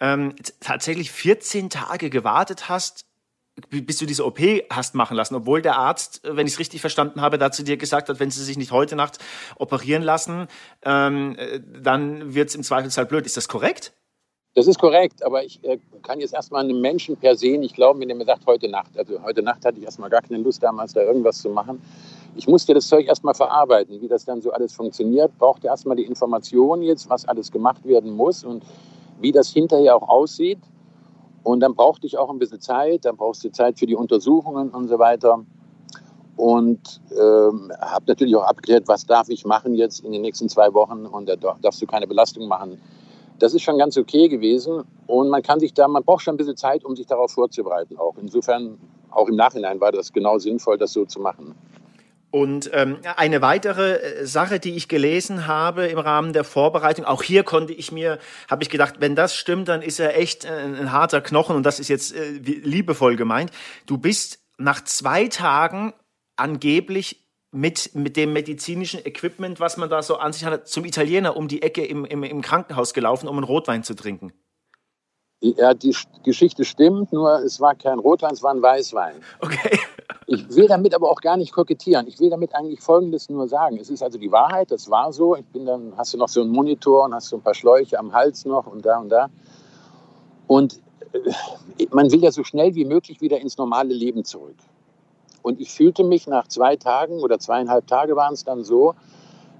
ähm, 0.00 0.34
tatsächlich 0.60 1.12
14 1.12 1.70
Tage 1.70 2.10
gewartet 2.10 2.68
hast, 2.68 3.06
bis 3.70 3.98
du 3.98 4.06
diese 4.06 4.24
OP 4.24 4.40
hast 4.70 4.94
machen 4.94 5.16
lassen, 5.16 5.36
obwohl 5.36 5.62
der 5.62 5.76
Arzt, 5.76 6.24
äh, 6.24 6.36
wenn 6.36 6.46
ich 6.48 6.54
es 6.54 6.58
richtig 6.58 6.80
verstanden 6.80 7.20
habe, 7.20 7.38
dazu 7.38 7.62
dir 7.62 7.76
gesagt 7.76 8.08
hat, 8.08 8.18
wenn 8.18 8.32
sie 8.32 8.42
sich 8.42 8.58
nicht 8.58 8.72
heute 8.72 8.96
Nacht 8.96 9.18
operieren 9.56 10.02
lassen, 10.02 10.48
ähm, 10.82 11.36
äh, 11.38 11.60
dann 11.80 12.34
wird 12.34 12.48
es 12.48 12.56
im 12.56 12.64
Zweifelsfall 12.64 13.06
blöd. 13.06 13.26
Ist 13.26 13.36
das 13.36 13.46
korrekt? 13.46 13.92
Das 14.54 14.66
ist 14.66 14.80
korrekt, 14.80 15.22
aber 15.22 15.44
ich 15.44 15.62
äh, 15.62 15.78
kann 16.02 16.18
jetzt 16.18 16.34
erstmal 16.34 16.64
einem 16.64 16.80
Menschen 16.80 17.16
per 17.16 17.36
se 17.36 17.58
nicht 17.58 17.76
glauben, 17.76 18.00
wenn 18.00 18.10
er 18.10 18.16
mir 18.16 18.24
sagt, 18.24 18.44
heute 18.46 18.68
Nacht. 18.68 18.98
Also 18.98 19.22
heute 19.22 19.42
Nacht 19.42 19.64
hatte 19.64 19.78
ich 19.78 19.84
erstmal 19.84 20.10
gar 20.10 20.22
keine 20.22 20.42
Lust 20.42 20.64
damals, 20.64 20.94
da 20.94 21.02
irgendwas 21.02 21.38
zu 21.38 21.48
machen 21.48 21.80
ich 22.34 22.46
musste 22.46 22.74
das 22.74 22.86
Zeug 22.88 23.06
erstmal 23.06 23.34
verarbeiten, 23.34 24.00
wie 24.00 24.08
das 24.08 24.24
dann 24.24 24.40
so 24.40 24.52
alles 24.52 24.72
funktioniert, 24.72 25.36
brauchte 25.38 25.66
erstmal 25.66 25.96
die 25.96 26.04
Information 26.04 26.82
jetzt, 26.82 27.08
was 27.10 27.26
alles 27.26 27.50
gemacht 27.50 27.84
werden 27.84 28.12
muss 28.12 28.44
und 28.44 28.64
wie 29.20 29.32
das 29.32 29.50
hinterher 29.50 29.96
auch 29.96 30.08
aussieht. 30.08 30.58
Und 31.42 31.60
dann 31.60 31.74
brauchte 31.74 32.06
ich 32.06 32.18
auch 32.18 32.30
ein 32.30 32.38
bisschen 32.38 32.60
Zeit, 32.60 33.04
dann 33.04 33.16
brauchst 33.16 33.42
du 33.44 33.50
Zeit 33.50 33.78
für 33.78 33.86
die 33.86 33.96
Untersuchungen 33.96 34.70
und 34.70 34.88
so 34.88 34.98
weiter. 34.98 35.44
Und 36.36 37.00
ähm, 37.10 37.72
habe 37.80 38.04
natürlich 38.06 38.36
auch 38.36 38.44
abgeklärt, 38.44 38.86
was 38.86 39.06
darf 39.06 39.28
ich 39.28 39.44
machen 39.44 39.74
jetzt 39.74 40.04
in 40.04 40.12
den 40.12 40.22
nächsten 40.22 40.48
zwei 40.48 40.72
Wochen 40.72 41.06
und 41.06 41.28
da 41.28 41.34
darfst 41.34 41.82
du 41.82 41.86
keine 41.86 42.06
Belastung 42.06 42.46
machen. 42.46 42.80
Das 43.40 43.54
ist 43.54 43.62
schon 43.62 43.78
ganz 43.78 43.96
okay 43.96 44.28
gewesen 44.28 44.84
und 45.06 45.30
man 45.30 45.42
kann 45.42 45.58
sich 45.58 45.74
da, 45.74 45.88
man 45.88 46.04
braucht 46.04 46.22
schon 46.22 46.34
ein 46.34 46.36
bisschen 46.36 46.56
Zeit, 46.56 46.84
um 46.84 46.94
sich 46.94 47.06
darauf 47.06 47.32
vorzubereiten 47.32 47.96
auch. 47.96 48.14
Insofern, 48.20 48.78
auch 49.10 49.28
im 49.28 49.36
Nachhinein 49.36 49.80
war 49.80 49.90
das 49.90 50.12
genau 50.12 50.38
sinnvoll, 50.38 50.78
das 50.78 50.92
so 50.92 51.04
zu 51.04 51.18
machen. 51.20 51.54
Und 52.30 52.70
ähm, 52.74 52.98
eine 53.16 53.40
weitere 53.40 53.94
äh, 53.94 54.26
Sache, 54.26 54.60
die 54.60 54.76
ich 54.76 54.88
gelesen 54.88 55.46
habe 55.46 55.86
im 55.86 55.98
Rahmen 55.98 56.32
der 56.32 56.44
Vorbereitung, 56.44 57.06
auch 57.06 57.22
hier 57.22 57.42
konnte 57.42 57.72
ich 57.72 57.90
mir, 57.90 58.18
habe 58.50 58.62
ich 58.62 58.68
gedacht, 58.68 58.96
wenn 58.98 59.14
das 59.14 59.34
stimmt, 59.34 59.68
dann 59.68 59.80
ist 59.80 59.98
er 59.98 60.16
echt 60.18 60.44
ein, 60.44 60.74
ein 60.74 60.92
harter 60.92 61.22
Knochen 61.22 61.56
und 61.56 61.62
das 61.62 61.80
ist 61.80 61.88
jetzt 61.88 62.14
äh, 62.14 62.32
liebevoll 62.32 63.16
gemeint. 63.16 63.50
Du 63.86 63.96
bist 63.96 64.40
nach 64.58 64.84
zwei 64.84 65.28
Tagen 65.28 65.94
angeblich 66.36 67.24
mit, 67.50 67.94
mit 67.94 68.16
dem 68.16 68.34
medizinischen 68.34 69.04
Equipment, 69.04 69.58
was 69.58 69.78
man 69.78 69.88
da 69.88 70.02
so 70.02 70.18
an 70.18 70.34
sich 70.34 70.44
hat, 70.44 70.68
zum 70.68 70.84
Italiener 70.84 71.34
um 71.34 71.48
die 71.48 71.62
Ecke 71.62 71.84
im, 71.84 72.04
im, 72.04 72.22
im 72.24 72.42
Krankenhaus 72.42 72.92
gelaufen, 72.92 73.26
um 73.26 73.36
einen 73.36 73.44
Rotwein 73.44 73.84
zu 73.84 73.94
trinken. 73.94 74.34
Ja, 75.40 75.72
die 75.72 75.96
Geschichte 76.24 76.64
stimmt, 76.64 77.12
nur 77.12 77.42
es 77.44 77.60
war 77.60 77.74
kein 77.74 78.00
Rotwein, 78.00 78.32
es 78.32 78.42
war 78.42 78.52
ein 78.52 78.60
Weißwein. 78.60 79.14
Okay. 79.40 79.78
Ich 80.26 80.54
will 80.54 80.68
damit 80.68 80.94
aber 80.94 81.10
auch 81.10 81.20
gar 81.20 81.36
nicht 81.36 81.52
kokettieren. 81.52 82.06
Ich 82.06 82.18
will 82.18 82.30
damit 82.30 82.54
eigentlich 82.54 82.80
Folgendes 82.80 83.28
nur 83.28 83.48
sagen. 83.48 83.78
Es 83.78 83.90
ist 83.90 84.02
also 84.02 84.18
die 84.18 84.32
Wahrheit, 84.32 84.70
das 84.70 84.90
war 84.90 85.12
so. 85.12 85.36
Ich 85.36 85.46
bin 85.46 85.66
dann, 85.66 85.92
hast 85.96 86.14
du 86.14 86.18
noch 86.18 86.28
so 86.28 86.40
einen 86.40 86.50
Monitor 86.50 87.04
und 87.04 87.14
hast 87.14 87.28
so 87.28 87.36
ein 87.36 87.42
paar 87.42 87.54
Schläuche 87.54 87.98
am 87.98 88.12
Hals 88.12 88.44
noch 88.44 88.66
und 88.66 88.84
da 88.84 88.98
und 88.98 89.10
da. 89.10 89.28
Und 90.46 90.80
äh, 91.12 91.86
man 91.90 92.10
will 92.10 92.22
ja 92.22 92.30
so 92.30 92.44
schnell 92.44 92.74
wie 92.74 92.84
möglich 92.84 93.20
wieder 93.20 93.40
ins 93.40 93.58
normale 93.58 93.92
Leben 93.94 94.24
zurück. 94.24 94.56
Und 95.42 95.60
ich 95.60 95.72
fühlte 95.72 96.04
mich 96.04 96.26
nach 96.26 96.48
zwei 96.48 96.76
Tagen 96.76 97.20
oder 97.20 97.38
zweieinhalb 97.38 97.86
Tage 97.86 98.16
waren 98.16 98.34
es 98.34 98.44
dann 98.44 98.64
so, 98.64 98.94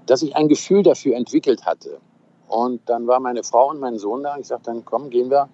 dass 0.05 0.21
ich 0.21 0.35
ein 0.35 0.47
Gefühl 0.47 0.83
dafür 0.83 1.15
entwickelt 1.15 1.65
hatte. 1.65 1.99
Und 2.47 2.81
dann 2.89 3.07
war 3.07 3.19
meine 3.19 3.43
Frau 3.43 3.69
und 3.69 3.79
mein 3.79 3.97
Sohn 3.99 4.23
da. 4.23 4.37
Ich 4.37 4.47
sagte 4.47 4.71
dann, 4.71 4.83
komm, 4.83 5.09
gehen 5.09 5.29
wir 5.29 5.49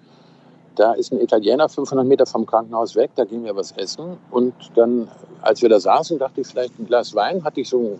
da 0.75 0.93
ist 0.93 1.11
ein 1.11 1.19
Italiener 1.19 1.69
500 1.69 2.05
Meter 2.05 2.25
vom 2.25 2.45
Krankenhaus 2.45 2.95
weg, 2.95 3.11
da 3.15 3.25
gehen 3.25 3.43
wir 3.43 3.55
was 3.55 3.71
essen. 3.73 4.17
Und 4.31 4.53
dann, 4.75 5.09
als 5.41 5.61
wir 5.61 5.69
da 5.69 5.79
saßen, 5.79 6.19
dachte 6.19 6.41
ich 6.41 6.47
vielleicht 6.47 6.77
ein 6.79 6.85
Glas 6.85 7.15
Wein, 7.15 7.43
hatte 7.43 7.61
ich 7.61 7.69
so 7.69 7.99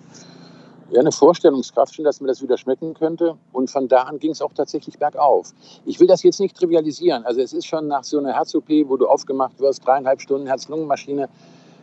ja, 0.92 1.00
eine 1.00 1.12
Vorstellungskraft 1.12 1.96
schon, 1.96 2.06
dass 2.06 2.22
mir 2.22 2.28
das 2.28 2.42
wieder 2.42 2.58
schmecken 2.58 2.94
könnte. 2.94 3.38
Und 3.52 3.72
von 3.72 3.88
da 3.88 4.04
an 4.04 4.20
ging 4.20 4.32
es 4.32 4.42
auch 4.42 4.54
tatsächlich 4.54 5.00
bergauf. 5.00 5.54
Ich 5.86 6.00
will 6.00 6.08
das 6.08 6.24
jetzt 6.24 6.40
nicht 6.40 6.56
trivialisieren. 6.56 7.26
Also 7.26 7.42
es 7.42 7.54
ist 7.54 7.66
schon 7.66 7.88
nach 7.88 8.04
so 8.04 8.20
einer 8.20 8.34
Herz-OP, 8.34 8.70
wo 8.86 8.98
du 8.98 9.08
aufgemacht 9.08 9.60
wirst, 9.60 9.86
dreieinhalb 9.86 10.22
Stunden 10.22 10.48
Herz-Lungen-Maschine. 10.48 11.30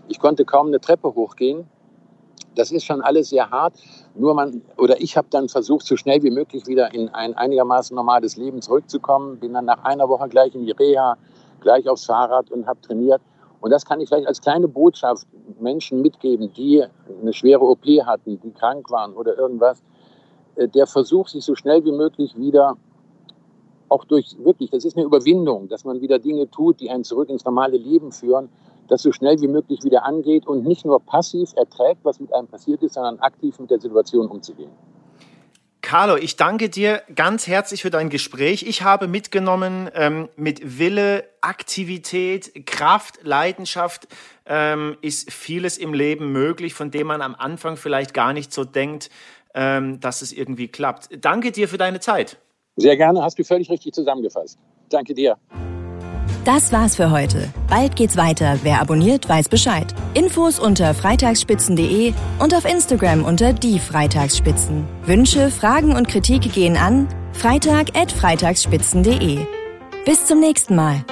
Ich 0.08 0.18
konnte 0.20 0.44
kaum 0.44 0.68
eine 0.68 0.80
Treppe 0.80 1.14
hochgehen. 1.14 1.66
Das 2.54 2.70
ist 2.70 2.84
schon 2.84 3.00
alles 3.00 3.30
sehr 3.30 3.50
hart. 3.50 3.74
Nur 4.14 4.34
man, 4.34 4.62
oder 4.76 5.00
ich 5.00 5.16
habe 5.16 5.28
dann 5.30 5.48
versucht, 5.48 5.86
so 5.86 5.96
schnell 5.96 6.22
wie 6.22 6.30
möglich 6.30 6.66
wieder 6.66 6.92
in 6.94 7.08
ein 7.10 7.34
einigermaßen 7.34 7.94
normales 7.94 8.36
Leben 8.36 8.60
zurückzukommen. 8.60 9.38
Bin 9.38 9.54
dann 9.54 9.64
nach 9.64 9.84
einer 9.84 10.08
Woche 10.08 10.28
gleich 10.28 10.54
in 10.54 10.64
die 10.64 10.72
Reha, 10.72 11.16
gleich 11.60 11.88
aufs 11.88 12.04
Fahrrad 12.04 12.50
und 12.50 12.66
habe 12.66 12.80
trainiert. 12.80 13.22
Und 13.60 13.70
das 13.70 13.86
kann 13.86 14.00
ich 14.00 14.08
vielleicht 14.08 14.26
als 14.26 14.40
kleine 14.40 14.68
Botschaft 14.68 15.26
Menschen 15.60 16.02
mitgeben, 16.02 16.52
die 16.52 16.84
eine 17.20 17.32
schwere 17.32 17.62
OP 17.62 17.84
hatten, 18.04 18.40
die 18.40 18.50
krank 18.50 18.90
waren 18.90 19.14
oder 19.14 19.38
irgendwas. 19.38 19.82
Äh, 20.56 20.68
der 20.68 20.86
Versuch, 20.86 21.28
sich 21.28 21.44
so 21.44 21.54
schnell 21.54 21.84
wie 21.84 21.92
möglich 21.92 22.36
wieder, 22.36 22.76
auch 23.88 24.04
durch 24.04 24.36
wirklich, 24.42 24.70
das 24.70 24.84
ist 24.84 24.96
eine 24.96 25.06
Überwindung, 25.06 25.68
dass 25.68 25.84
man 25.84 26.00
wieder 26.00 26.18
Dinge 26.18 26.50
tut, 26.50 26.80
die 26.80 26.90
einen 26.90 27.04
zurück 27.04 27.28
ins 27.28 27.44
normale 27.44 27.76
Leben 27.76 28.10
führen, 28.10 28.48
das 28.92 29.02
so 29.02 29.10
schnell 29.10 29.40
wie 29.40 29.48
möglich 29.48 29.80
wieder 29.82 30.04
angeht 30.04 30.46
und 30.46 30.64
nicht 30.66 30.84
nur 30.84 31.00
passiv 31.00 31.50
erträgt, 31.56 32.04
was 32.04 32.20
mit 32.20 32.32
einem 32.34 32.46
passiert 32.46 32.82
ist, 32.82 32.94
sondern 32.94 33.18
aktiv 33.20 33.58
mit 33.58 33.70
der 33.70 33.80
Situation 33.80 34.28
umzugehen. 34.28 34.70
Carlo, 35.80 36.16
ich 36.16 36.36
danke 36.36 36.68
dir 36.68 37.02
ganz 37.14 37.46
herzlich 37.46 37.82
für 37.82 37.90
dein 37.90 38.08
Gespräch. 38.08 38.62
Ich 38.66 38.82
habe 38.82 39.08
mitgenommen, 39.08 39.90
ähm, 39.94 40.28
mit 40.36 40.78
Wille, 40.78 41.24
Aktivität, 41.40 42.66
Kraft, 42.66 43.20
Leidenschaft 43.24 44.08
ähm, 44.46 44.96
ist 45.00 45.32
vieles 45.32 45.78
im 45.78 45.92
Leben 45.92 46.30
möglich, 46.30 46.74
von 46.74 46.90
dem 46.90 47.08
man 47.08 47.20
am 47.20 47.34
Anfang 47.34 47.76
vielleicht 47.76 48.14
gar 48.14 48.32
nicht 48.32 48.52
so 48.52 48.64
denkt, 48.64 49.10
ähm, 49.54 50.00
dass 50.00 50.22
es 50.22 50.32
irgendwie 50.32 50.68
klappt. 50.68 51.08
Danke 51.24 51.50
dir 51.50 51.66
für 51.66 51.78
deine 51.78 52.00
Zeit. 52.00 52.38
Sehr 52.76 52.96
gerne, 52.96 53.22
hast 53.22 53.38
du 53.38 53.44
völlig 53.44 53.68
richtig 53.70 53.92
zusammengefasst. 53.92 54.58
Danke 54.88 55.14
dir. 55.14 55.36
Das 56.44 56.72
war's 56.72 56.96
für 56.96 57.12
heute. 57.12 57.48
Bald 57.68 57.94
geht's 57.94 58.16
weiter. 58.16 58.58
Wer 58.64 58.80
abonniert, 58.80 59.28
weiß 59.28 59.48
Bescheid. 59.48 59.94
Infos 60.14 60.58
unter 60.58 60.92
freitagsspitzen.de 60.92 62.14
und 62.40 62.52
auf 62.52 62.64
Instagram 62.64 63.24
unter 63.24 63.52
die 63.52 63.78
Freitagsspitzen. 63.78 64.84
Wünsche, 65.06 65.52
Fragen 65.52 65.94
und 65.94 66.08
Kritik 66.08 66.52
gehen 66.52 66.76
an 66.76 67.06
freitag@freitagsspitzen.de. 67.32 69.46
Bis 70.04 70.26
zum 70.26 70.40
nächsten 70.40 70.74
Mal. 70.74 71.04